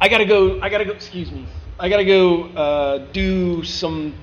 [0.00, 0.60] I gotta go.
[0.60, 0.92] I gotta go.
[0.92, 1.46] Excuse me.
[1.82, 4.14] I gotta go uh, do some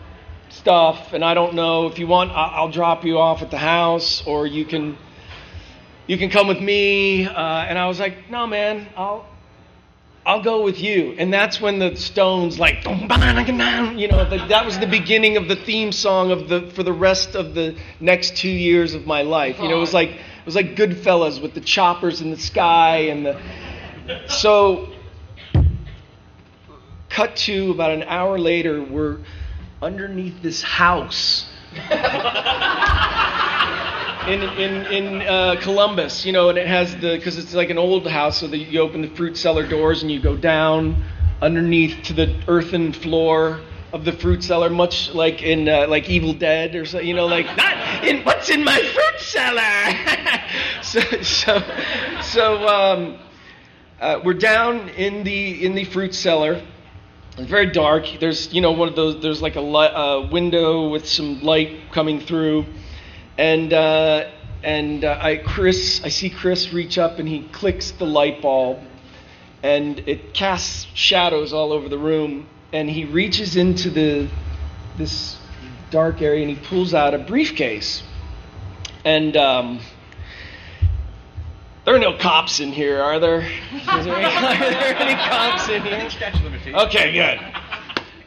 [0.47, 2.31] stuff, and I don't know if you want.
[2.31, 4.97] I- I'll drop you off at the house, or you can
[6.07, 8.87] you can come with me." Uh, and I was like, "No, man.
[8.95, 9.25] I'll
[10.25, 11.15] I'll go with you.
[11.17, 12.85] And that's when the Stones like,
[13.97, 16.93] you know, the, that was the beginning of the theme song of the for the
[16.93, 19.59] rest of the next two years of my life.
[19.59, 23.09] You know, it was like it was like Goodfellas with the choppers in the sky
[23.09, 23.41] and the.
[24.29, 24.93] So,
[27.19, 29.17] cut to about an hour later, we're
[29.81, 31.49] underneath this house
[34.25, 37.77] in in in uh, Columbus, you know, and it has the because it's like an
[37.77, 41.03] old house, so that you open the fruit cellar doors and you go down
[41.41, 43.59] underneath to the earthen floor
[43.91, 47.25] of the fruit cellar, much like in uh, like Evil Dead or so, you know,
[47.25, 49.93] like not in what's in my fruit cellar.
[50.81, 51.61] so so
[52.21, 53.19] so um,
[53.99, 56.63] uh, we're down in the in the fruit cellar.
[57.47, 58.05] Very dark.
[58.19, 59.21] There's you know one of those.
[59.21, 62.65] There's like a li- uh, window with some light coming through
[63.39, 64.29] and uh,
[64.63, 68.79] and uh, I Chris I see Chris reach up and he clicks the light bulb,
[69.63, 72.47] and it casts shadows all over the room.
[72.73, 74.27] And he reaches into the
[74.97, 75.37] this
[75.89, 78.03] dark area and he pulls out a briefcase,
[79.05, 79.79] and um,
[81.89, 83.41] there are no cops in here, are there?
[83.73, 86.75] Is there any, are there any cops in here?
[86.81, 87.39] Okay, good.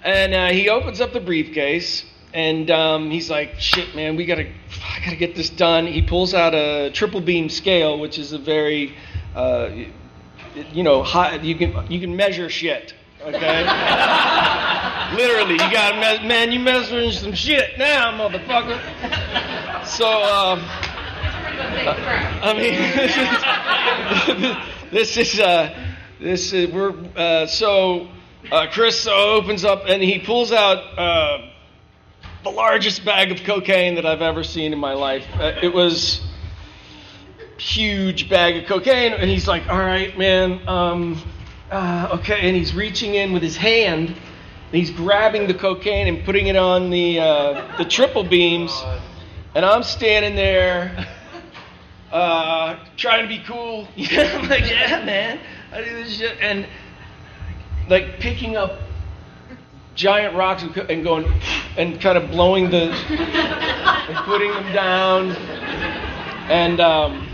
[0.03, 2.05] And uh, he opens up the briefcase,
[2.35, 6.35] and um, he's like, "Shit, man, we gotta, I gotta get this done." He pulls
[6.35, 8.97] out a triple beam scale, which is a very,
[9.37, 9.71] uh,
[10.73, 12.95] you know, high, you can you can measure shit.
[13.21, 13.31] Okay.
[15.15, 18.81] Literally, you got to man, you measuring some shit now, motherfucker.
[19.87, 20.65] So, um,
[21.55, 22.75] I mean,
[24.91, 25.75] this is uh,
[26.21, 28.09] this is we're uh, so
[28.51, 31.51] uh, Chris opens up and he pulls out uh,
[32.43, 35.27] the largest bag of cocaine that I've ever seen in my life.
[35.35, 36.23] Uh, it was
[37.59, 41.23] huge bag of cocaine, and he's like, "All right, man, um,
[41.71, 44.09] uh, okay," and he's reaching in with his hand.
[44.09, 47.17] And he's grabbing the cocaine and putting it on the
[47.77, 48.73] the triple beams,
[49.55, 51.07] and I'm standing there
[52.13, 53.89] uh, trying to be cool.
[53.97, 55.41] I'm like, yeah, man,
[55.73, 56.67] I do this shit, and
[57.89, 58.79] like picking up
[59.95, 61.31] giant rocks and, and going
[61.77, 65.33] and kind of blowing the and putting them down,
[66.51, 67.29] and um,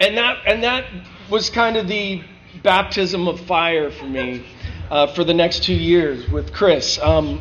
[0.00, 0.84] and that and that
[1.30, 2.22] was kind of the
[2.62, 4.44] baptism of fire for me
[4.90, 6.98] uh, for the next two years with Chris.
[6.98, 7.40] Um,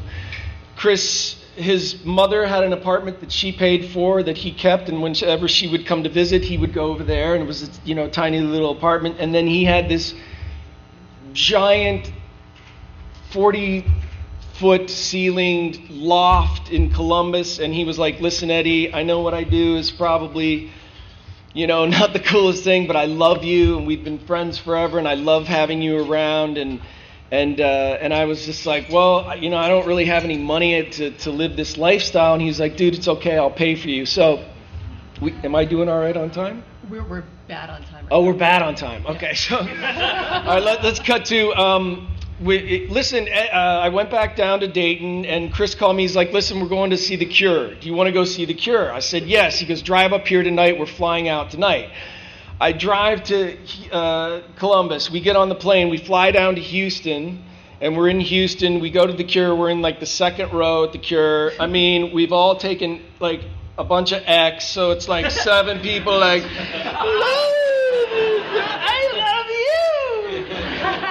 [0.76, 5.48] Chris his mother had an apartment that she paid for that he kept and whenever
[5.48, 7.96] she would come to visit he would go over there and it was a you
[7.96, 9.18] know tiny little apartment.
[9.20, 10.14] And then he had this
[11.34, 12.12] giant
[13.32, 13.86] 40
[14.54, 19.44] foot ceilinged loft in Columbus and he was like listen Eddie I know what I
[19.44, 20.72] do is probably
[21.54, 24.98] you know not the coolest thing but I love you and we've been friends forever
[24.98, 26.82] and I love having you around and
[27.32, 30.38] and uh, and I was just like, well, you know, I don't really have any
[30.38, 32.34] money to, to live this lifestyle.
[32.34, 34.06] And he's like, dude, it's okay, I'll pay for you.
[34.06, 34.44] So,
[35.22, 36.64] we, am I doing all right on time?
[36.90, 38.06] We're, we're bad on time.
[38.06, 39.06] Right Oh, we're bad on time.
[39.06, 41.52] Okay, so all right, let, us cut to.
[41.54, 45.98] Um, we, it- listen, eh, uh, I went back down to Dayton, and Chris called
[45.98, 46.04] me.
[46.04, 47.76] He's like, "Listen, we're going to see The Cure.
[47.76, 50.26] Do you want to go see The Cure?" I said, "Yes." He goes, "Drive up
[50.26, 50.80] here tonight.
[50.80, 51.90] We're flying out tonight."
[52.62, 53.58] I drive to
[53.90, 55.10] uh, Columbus.
[55.10, 55.88] We get on the plane.
[55.90, 57.42] We fly down to Houston,
[57.80, 58.82] and we're in Houston.
[58.82, 59.56] We go to the Cure.
[59.56, 61.54] We're in like the second row at the Cure.
[61.58, 63.40] I mean, we've all taken like
[63.78, 67.90] a bunch of X, so it's like seven people like, I love you.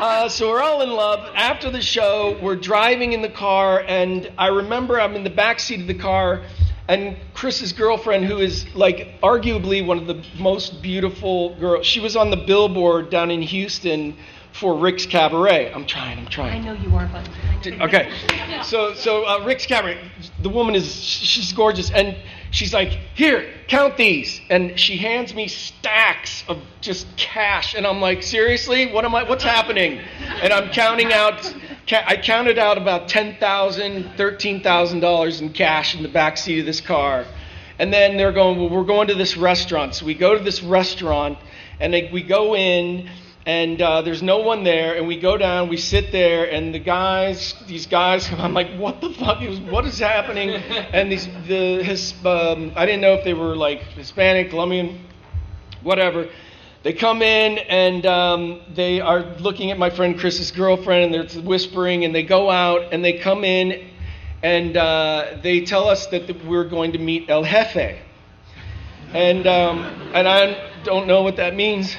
[0.04, 1.32] Uh, so we're all in love.
[1.34, 5.60] After the show, we're driving in the car, and I remember I'm in the back
[5.60, 6.42] seat of the car,
[6.88, 12.16] and Chris's girlfriend, who is like arguably one of the most beautiful girls, she was
[12.16, 14.16] on the billboard down in Houston
[14.58, 15.72] for Rick's Cabaret.
[15.72, 16.60] I'm trying, I'm trying.
[16.60, 17.28] I know you are, but
[17.66, 18.12] Okay,
[18.62, 19.98] so so uh, Rick's Cabaret,
[20.42, 22.16] the woman is she's gorgeous, and
[22.50, 28.00] she's like, here, count these, and she hands me stacks of just cash, and I'm
[28.00, 29.24] like, seriously, what am I?
[29.24, 30.00] What's happening?
[30.42, 31.54] And I'm counting out.
[31.90, 36.60] I counted out about ten thousand, thirteen thousand dollars in cash in the back seat
[36.60, 37.24] of this car,
[37.78, 39.94] and then they're going, well, we're going to this restaurant.
[39.94, 41.38] So we go to this restaurant,
[41.80, 43.08] and they, we go in
[43.48, 46.78] and uh, there's no one there and we go down we sit there and the
[46.78, 50.50] guys these guys i'm like what the fuck is what is happening?
[50.50, 55.04] And these the his um, i didn't know if they were like hispanic colombian
[55.82, 56.28] whatever.
[56.82, 61.42] They come in and um, they are looking at my friend chris's girlfriend and they're
[61.42, 63.88] whispering and they go out and they come in
[64.42, 67.98] and uh, they tell us that we're going to meet el jefe.
[69.14, 69.78] And um,
[70.12, 71.96] and i don't know what that means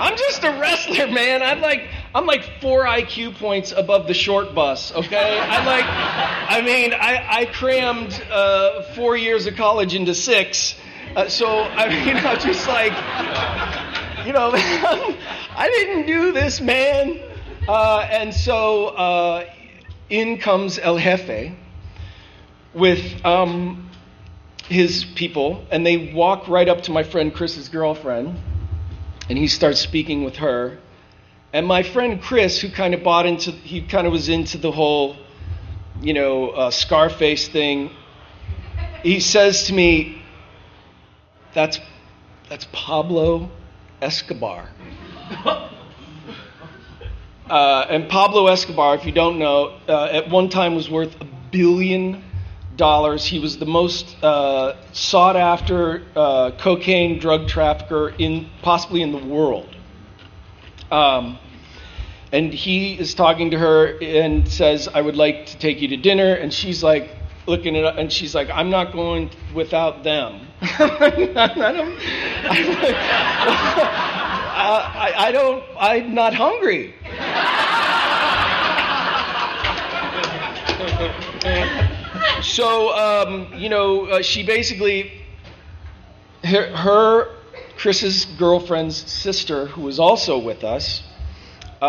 [0.00, 1.42] I'm just a wrestler, man.
[1.42, 4.92] I'm like I'm like four IQ points above the short bus.
[4.92, 5.84] Okay, I like.
[5.86, 10.74] I mean, I I crammed uh, four years of college into six.
[11.14, 12.92] Uh, so I mean, I'm just like,
[14.26, 17.20] you know, I didn't do this, man.
[17.68, 19.44] Uh, and so uh,
[20.08, 21.52] in comes El Jefe
[22.72, 23.90] with um,
[24.64, 28.38] his people, and they walk right up to my friend Chris's girlfriend,
[29.30, 30.76] and he starts speaking with her.
[31.52, 34.72] And my friend Chris, who kind of bought into, he kind of was into the
[34.72, 35.16] whole,
[36.02, 37.90] you know, uh, Scarface thing.
[39.04, 40.20] He says to me,
[41.54, 41.78] "That's,
[42.48, 43.50] that's Pablo
[44.02, 44.68] Escobar."
[47.48, 51.24] Uh, and Pablo Escobar, if you don't know, uh, at one time was worth a
[51.50, 52.22] billion
[52.80, 53.24] dollars.
[53.26, 59.18] He was the most uh, sought after uh, cocaine drug trafficker in possibly in the
[59.18, 59.68] world.
[60.90, 61.38] Um,
[62.32, 65.96] and he is talking to her and says, "I would like to take you to
[65.98, 67.10] dinner." And she's like,
[67.46, 70.70] looking at, and she's like, "I'm not going without them." I.
[74.60, 75.64] I, I don't.
[75.78, 76.94] I'm not hungry.
[82.42, 85.12] So um, you know, uh, she basically
[86.44, 87.28] her, her
[87.76, 91.02] Chris's girlfriend's sister, who was also with us.
[91.80, 91.84] Uh,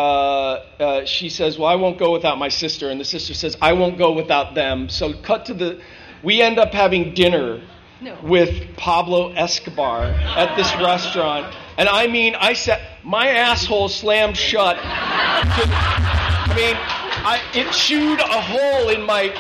[0.80, 3.74] uh, she says, "Well, I won't go without my sister," and the sister says, "I
[3.74, 5.82] won't go without them." So, cut to the,
[6.24, 7.62] we end up having dinner
[8.00, 8.18] No.
[8.24, 14.78] with Pablo Escobar at this restaurant, and I mean, I said, my asshole slammed shut.
[14.82, 19.34] I mean, I, it chewed a hole in my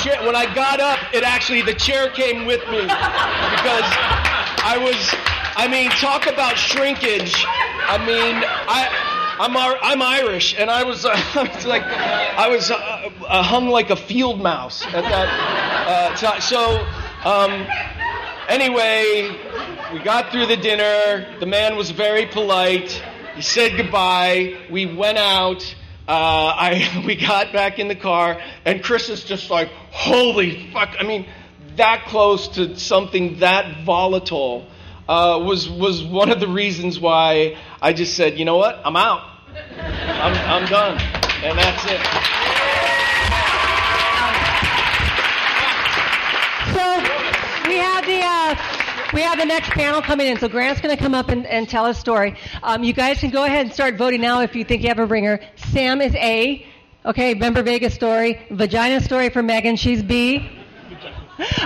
[0.00, 0.24] chair.
[0.24, 3.88] When I got up, it actually the chair came with me because
[4.64, 5.14] I was.
[5.54, 7.44] I mean, talk about shrinkage.
[7.46, 9.08] I mean, I.
[9.40, 11.10] I'm, I'm Irish, and I was, uh,
[11.66, 16.40] like, I was uh, uh, hung like a field mouse at that uh, time.
[16.40, 16.86] So,
[17.24, 17.66] um,
[18.48, 19.34] anyway,
[19.92, 21.26] we got through the dinner.
[21.40, 23.02] The man was very polite.
[23.34, 24.58] He said goodbye.
[24.70, 25.74] We went out.
[26.08, 30.96] Uh, I we got back in the car, and Chris is just like, "Holy fuck!"
[30.98, 31.26] I mean,
[31.76, 34.66] that close to something that volatile
[35.08, 38.80] uh, was was one of the reasons why I just said, "You know what?
[38.84, 39.22] I'm out.
[39.78, 40.98] I'm I'm done,"
[41.44, 42.00] and that's it.
[46.74, 48.81] So we have the uh,
[49.12, 50.38] we have the next panel coming in.
[50.38, 52.36] So Grant's going to come up and, and tell a story.
[52.62, 54.98] Um, you guys can go ahead and start voting now if you think you have
[54.98, 55.40] a ringer.
[55.56, 56.66] Sam is A.
[57.04, 58.40] Okay, remember Vegas story.
[58.50, 59.78] Vagina story for Meaghan.
[59.78, 60.48] She's B.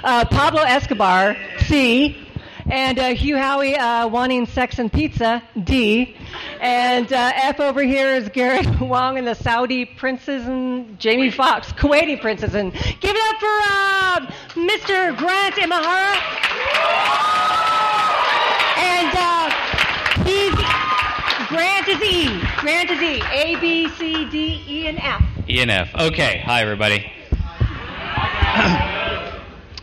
[0.03, 1.37] Uh, Pablo Escobar
[1.67, 2.26] C.
[2.69, 6.17] And uh, Hugh Howey uh, wanting sex and pizza D.
[6.61, 11.73] And uh, F over here is Garrett Wong and the Saudi princes and Jamie Foxx,
[11.73, 12.55] Kuwaiti princes.
[12.55, 15.17] And give it up for uh, Mr.
[15.17, 16.17] Grant Imahara.
[18.79, 19.51] And uh,
[20.25, 20.87] he's
[21.49, 22.41] Grant is E.
[22.59, 23.23] Grant is E.
[23.33, 25.23] A, B, C, D, E, and F.
[25.49, 25.95] E and F.
[25.95, 26.43] Okay.
[26.45, 27.13] Hi, everybody.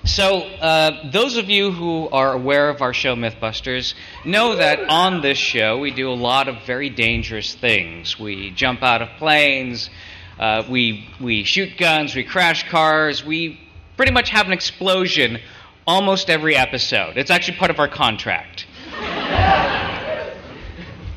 [0.05, 3.93] so, uh, those of you who are aware of our show Mythbusters
[4.25, 8.19] know that on this show we do a lot of very dangerous things.
[8.19, 9.89] We jump out of planes,
[10.37, 13.59] uh, we, we shoot guns, we crash cars, we
[13.95, 15.39] pretty much have an explosion
[15.87, 17.17] almost every episode.
[17.17, 18.65] It's actually part of our contract.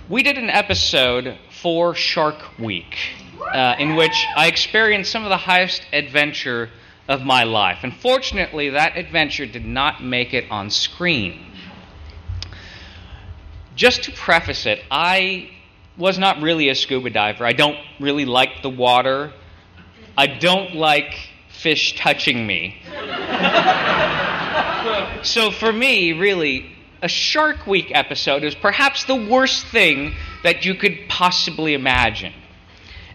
[0.09, 2.97] we did an episode for Shark Week
[3.53, 6.71] uh, in which I experienced some of the highest adventure
[7.09, 7.79] of my life.
[7.83, 11.53] Unfortunately, that adventure did not make it on screen.
[13.75, 15.51] Just to preface it, I
[15.97, 17.45] was not really a scuba diver.
[17.45, 19.33] I don't really like the water.
[20.17, 21.15] I don't like
[21.49, 22.83] fish touching me.
[25.23, 26.73] so for me, really,
[27.03, 32.33] a Shark Week episode is perhaps the worst thing that you could possibly imagine.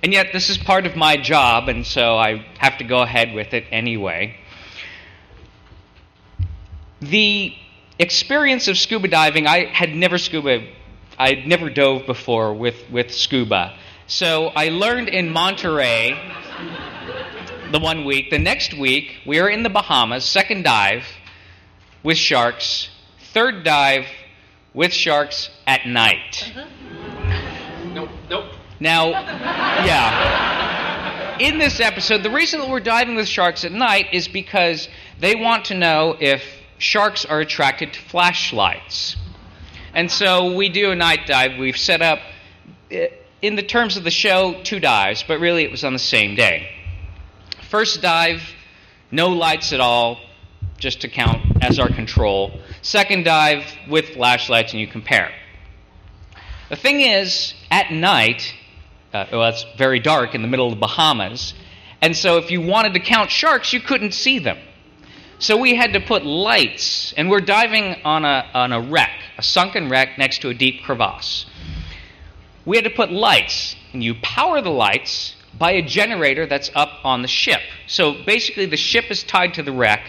[0.04, 3.34] And yet, this is part of my job, and so I have to go ahead
[3.34, 4.36] with it anyway.
[7.02, 7.54] The
[8.00, 10.68] experience of scuba diving, I had never scuba,
[11.20, 13.78] I had never dove before with, with scuba.
[14.08, 16.20] So I learned in Monterey
[17.72, 18.30] the one week.
[18.30, 21.06] The next week, we are in the Bahamas, second dive
[22.04, 22.90] with sharks,
[23.34, 24.06] third dive
[24.74, 26.52] with sharks at night.
[26.56, 27.94] Uh-huh.
[27.94, 28.46] Nope, nope.
[28.82, 29.12] Now,
[29.86, 31.38] yeah.
[31.38, 34.90] In this episode, the reason that we're diving with sharks at night is because
[35.20, 36.44] they want to know if
[36.80, 39.18] sharks are attracted to flashlights.
[39.94, 41.60] And so we do a night dive.
[41.60, 42.22] We've set up
[42.92, 42.98] uh,
[43.44, 46.34] in the terms of the show, two dives, but really it was on the same
[46.34, 46.68] day.
[47.70, 48.42] First dive,
[49.12, 50.20] no lights at all,
[50.80, 52.60] just to count as our control.
[52.82, 55.32] Second dive with flashlights, and you compare.
[56.70, 58.56] The thing is, at night,
[59.14, 61.54] uh, well, it's very dark in the middle of the Bahamas,
[62.02, 64.58] and so if you wanted to count sharks, you couldn't see them.
[65.40, 69.44] So we had to put lights, and we're diving on a, on a wreck, a
[69.44, 71.48] sunken wreck next to a deep crevasse.
[72.64, 76.92] We had to put lights, and you power the lights by a generator that's up
[77.04, 77.62] on the ship.
[77.88, 80.04] So basically, the ship is tied to the wreck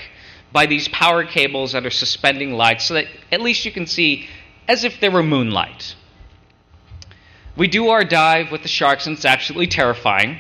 [0.53, 4.29] by these power cables that are suspending lights so that at least you can see
[4.69, 5.97] as if there were moonlight.
[7.57, 10.39] We do our dive with the sharks, and it's absolutely terrifying.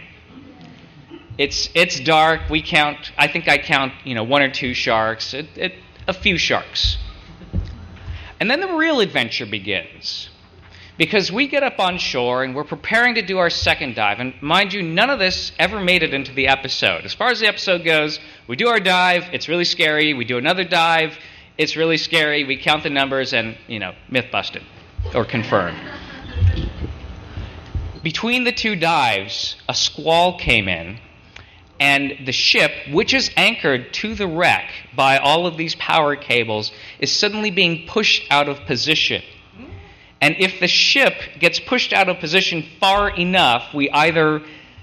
[1.39, 2.49] It's it's dark.
[2.51, 3.13] We count.
[3.19, 3.93] I think I count.
[4.05, 5.35] You know, one or two sharks.
[5.35, 5.75] It, it,
[6.09, 6.99] a few sharks.
[8.41, 10.29] And then the real adventure begins.
[10.99, 14.21] Because we get up on shore and we're preparing to do our second dive.
[14.21, 17.05] And mind you, none of this ever made it into the episode.
[17.05, 20.13] As far as the episode goes, we do our dive, it's really scary.
[20.13, 21.17] We do another dive,
[21.57, 22.45] it's really scary.
[22.45, 24.63] We count the numbers and, you know, myth busted
[25.15, 25.79] or confirmed.
[28.03, 30.99] Between the two dives, a squall came in,
[31.79, 36.73] and the ship, which is anchored to the wreck by all of these power cables,
[36.99, 39.23] is suddenly being pushed out of position.
[40.21, 44.43] And if the ship gets pushed out of position far enough, we either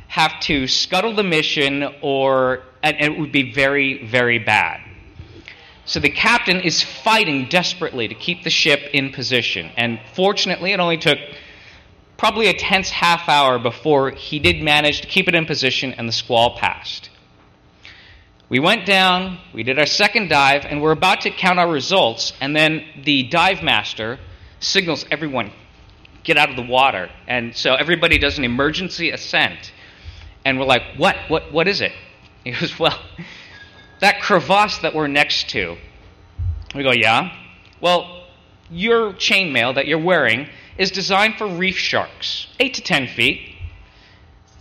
[0.09, 4.81] have to scuttle the mission or and it would be very, very bad.
[5.85, 9.71] So the captain is fighting desperately to keep the ship in position.
[9.75, 11.17] And fortunately, it only took
[12.19, 16.07] probably a tense half hour before he did manage to keep it in position and
[16.07, 17.09] the squall passed.
[18.49, 22.33] We went down, we did our second dive, and we're about to count our results,
[22.41, 24.19] and then the dive master
[24.59, 25.51] signals everyone
[26.23, 27.09] get out of the water.
[27.25, 29.71] And so everybody does an emergency ascent.
[30.43, 31.15] And we're like, what?
[31.29, 31.93] What what is it?
[32.43, 32.97] He goes, Well,
[33.99, 35.77] that crevasse that we're next to.
[36.73, 37.31] We go, Yeah.
[37.81, 38.23] Well,
[38.69, 40.47] your chainmail that you're wearing
[40.79, 43.55] is designed for reef sharks, eight to ten feet.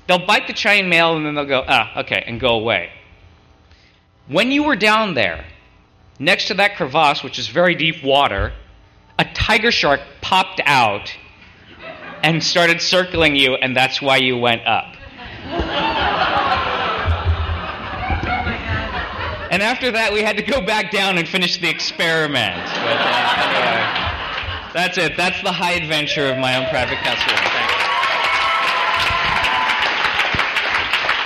[0.06, 2.90] They'll bite the chain mail and then they'll go, ah, okay, and go away.
[4.26, 5.44] When you were down there,
[6.18, 8.52] next to that crevasse, which is very deep water,
[9.18, 11.14] a tiger shark popped out
[12.22, 14.96] and started circling you, and that's why you went up.
[19.50, 22.56] And after that, we had to go back down and finish the experiment.
[22.56, 24.07] But, uh, anyway,
[24.78, 25.16] that's it.
[25.16, 27.34] That's the high adventure of my own private castle.
[27.34, 27.88] Thank you.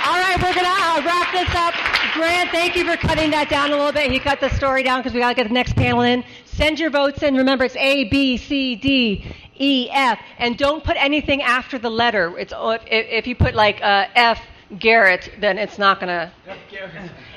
[0.09, 1.73] All right, we're going to uh, wrap this up.
[2.13, 4.11] Grant, thank you for cutting that down a little bit.
[4.11, 6.23] He cut the story down because we got to get the next panel in.
[6.45, 7.35] Send your votes in.
[7.35, 9.25] Remember, it's A, B, C, D,
[9.59, 10.19] E, F.
[10.39, 12.37] And don't put anything after the letter.
[12.37, 14.41] It's if, if you put like uh, F,
[14.79, 16.31] Garrett, then it's not going to.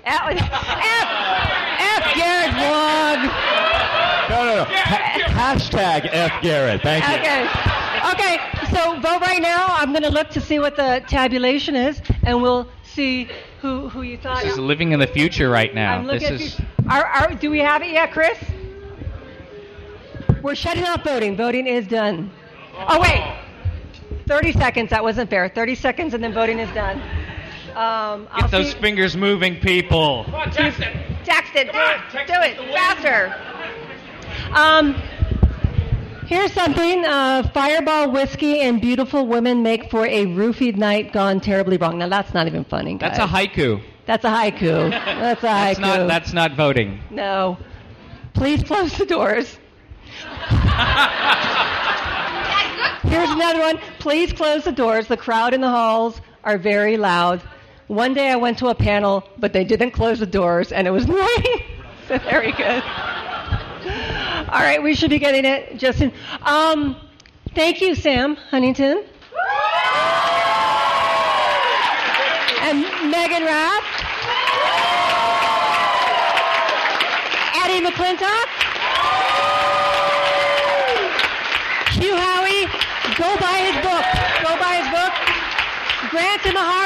[0.06, 0.40] F, Garrett.
[0.40, 1.08] F,
[1.80, 3.26] F, Garrett Wong.
[4.30, 4.64] No, no, no.
[4.64, 6.80] Ha- hashtag F Garrett.
[6.82, 7.14] Thank you.
[7.14, 7.76] Okay.
[8.12, 8.38] Okay,
[8.70, 9.66] so vote right now.
[9.68, 13.28] I'm going to look to see what the tabulation is, and we'll see
[13.60, 14.42] who, who you thought.
[14.44, 15.96] This is living in the future right now.
[15.98, 16.60] I'm This looking is.
[16.88, 18.38] Are, are, do we have it yet, Chris?
[20.40, 21.36] We're shutting off voting.
[21.36, 22.30] Voting is done.
[22.88, 23.36] Oh, wait.
[24.28, 24.90] 30 seconds.
[24.90, 25.48] That wasn't fair.
[25.48, 27.02] 30 seconds and then voting is done.
[27.76, 30.24] Um, I'll Get those see- fingers moving, people.
[30.52, 30.92] Text it.
[31.72, 32.26] Do it.
[32.26, 32.56] Do it.
[32.72, 33.34] Faster.
[34.54, 34.94] Um,
[36.26, 37.04] here's something.
[37.04, 41.98] Uh, fireball whiskey and beautiful women make for a roofied night gone terribly wrong.
[41.98, 43.18] Now, that's not even funny, guys.
[43.18, 43.82] That's a haiku.
[44.06, 44.90] That's a haiku.
[44.90, 45.74] That's a haiku.
[45.74, 46.08] That's not.
[46.08, 46.98] That's not voting.
[47.10, 47.58] No.
[48.32, 49.58] Please close the doors.
[53.02, 53.78] Here's another one.
[53.98, 55.06] Please close the doors.
[55.08, 57.42] The crowd in the halls are very loud.
[57.88, 60.90] One day I went to a panel, but they didn't close the doors, and it
[60.90, 61.62] was annoying.
[62.08, 62.82] so very good.
[64.48, 66.12] All right, we should be getting it, Justin.
[66.42, 66.96] Um,
[67.54, 69.04] thank you, Sam Huntington.
[72.62, 73.84] And Meaghan Rath.
[77.62, 78.46] Eddie McClintock.
[81.92, 82.66] Hugh Howey.
[83.16, 84.04] Go buy his book.
[84.42, 85.14] Go buy his book.
[86.10, 86.85] Grant Imahara.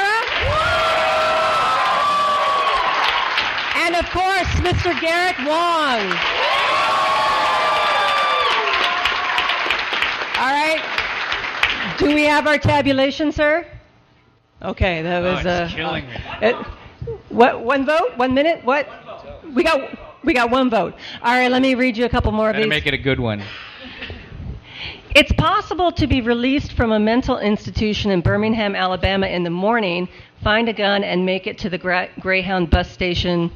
[4.11, 4.99] course, Mr.
[4.99, 6.01] Garrett Wong.
[10.37, 10.81] All right.
[11.97, 13.65] Do we have our tabulation, sir?
[14.61, 16.15] Okay, that was Oh, it's uh, killing me.
[16.41, 16.55] it-
[17.29, 17.61] what?
[17.63, 18.15] One vote?
[18.17, 18.63] One minute?
[18.63, 18.87] What?
[19.55, 20.93] We got we got one vote.
[21.23, 22.69] All right, let me read you a couple more of Better these.
[22.69, 23.41] make it a good one.
[25.15, 30.07] It's possible to be released from a mental institution in Birmingham, Alabama in the morning,
[30.43, 33.51] find a gun, and make it to the Greyhound bus station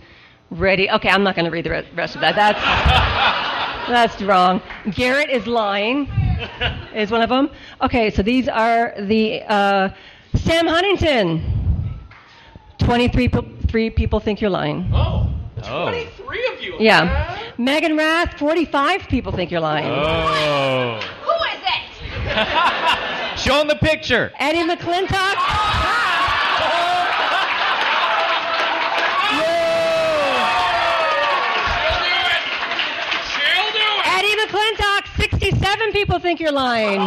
[0.52, 0.90] ready.
[0.90, 2.36] Okay, I'm not going to read the rest of that.
[2.36, 2.60] That's,
[3.90, 4.62] that's wrong.
[4.92, 6.08] Garrett is lying,
[6.96, 7.50] is one of them.
[7.82, 9.44] Okay, so these are the.
[9.44, 9.90] Uh,
[10.36, 11.52] Sam Huntington.
[12.80, 14.90] 23 pe- three people think you're lying.
[14.94, 15.30] Oh.
[15.64, 15.84] Oh.
[15.84, 16.76] 23 of you.
[16.80, 17.40] Yeah.
[17.58, 19.86] Meaghan Rath, 45 people think you're lying.
[19.88, 21.00] Oh.
[21.24, 23.40] Who is it?
[23.40, 24.32] Show him the picture.
[24.40, 26.15] Eddie McClintock.
[34.38, 37.00] McClintock, 67 people think you're lying.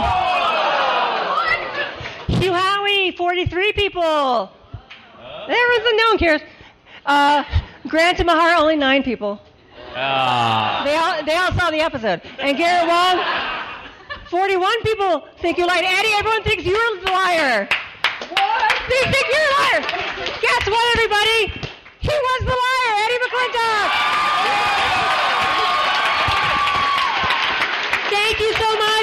[2.41, 4.03] Hugh Howey, 43 people.
[4.03, 4.51] Oh.
[5.47, 6.41] There was a, no one cares.
[7.05, 7.45] Uh,
[7.87, 9.41] Grant Imahara, only nine people.
[9.95, 10.83] Ah.
[10.85, 12.21] They, all, they all saw the episode.
[12.39, 13.25] And Garrett Wong,
[14.31, 15.85] 41 people think you're lying.
[15.85, 17.69] Eddie, everyone thinks you're the liar.
[18.29, 18.75] What?
[18.89, 19.81] They think you're a liar.
[20.41, 21.69] Guess what, everybody?
[22.01, 25.18] He was the liar, Eddie McClintock.
[28.39, 28.98] Thank you so much.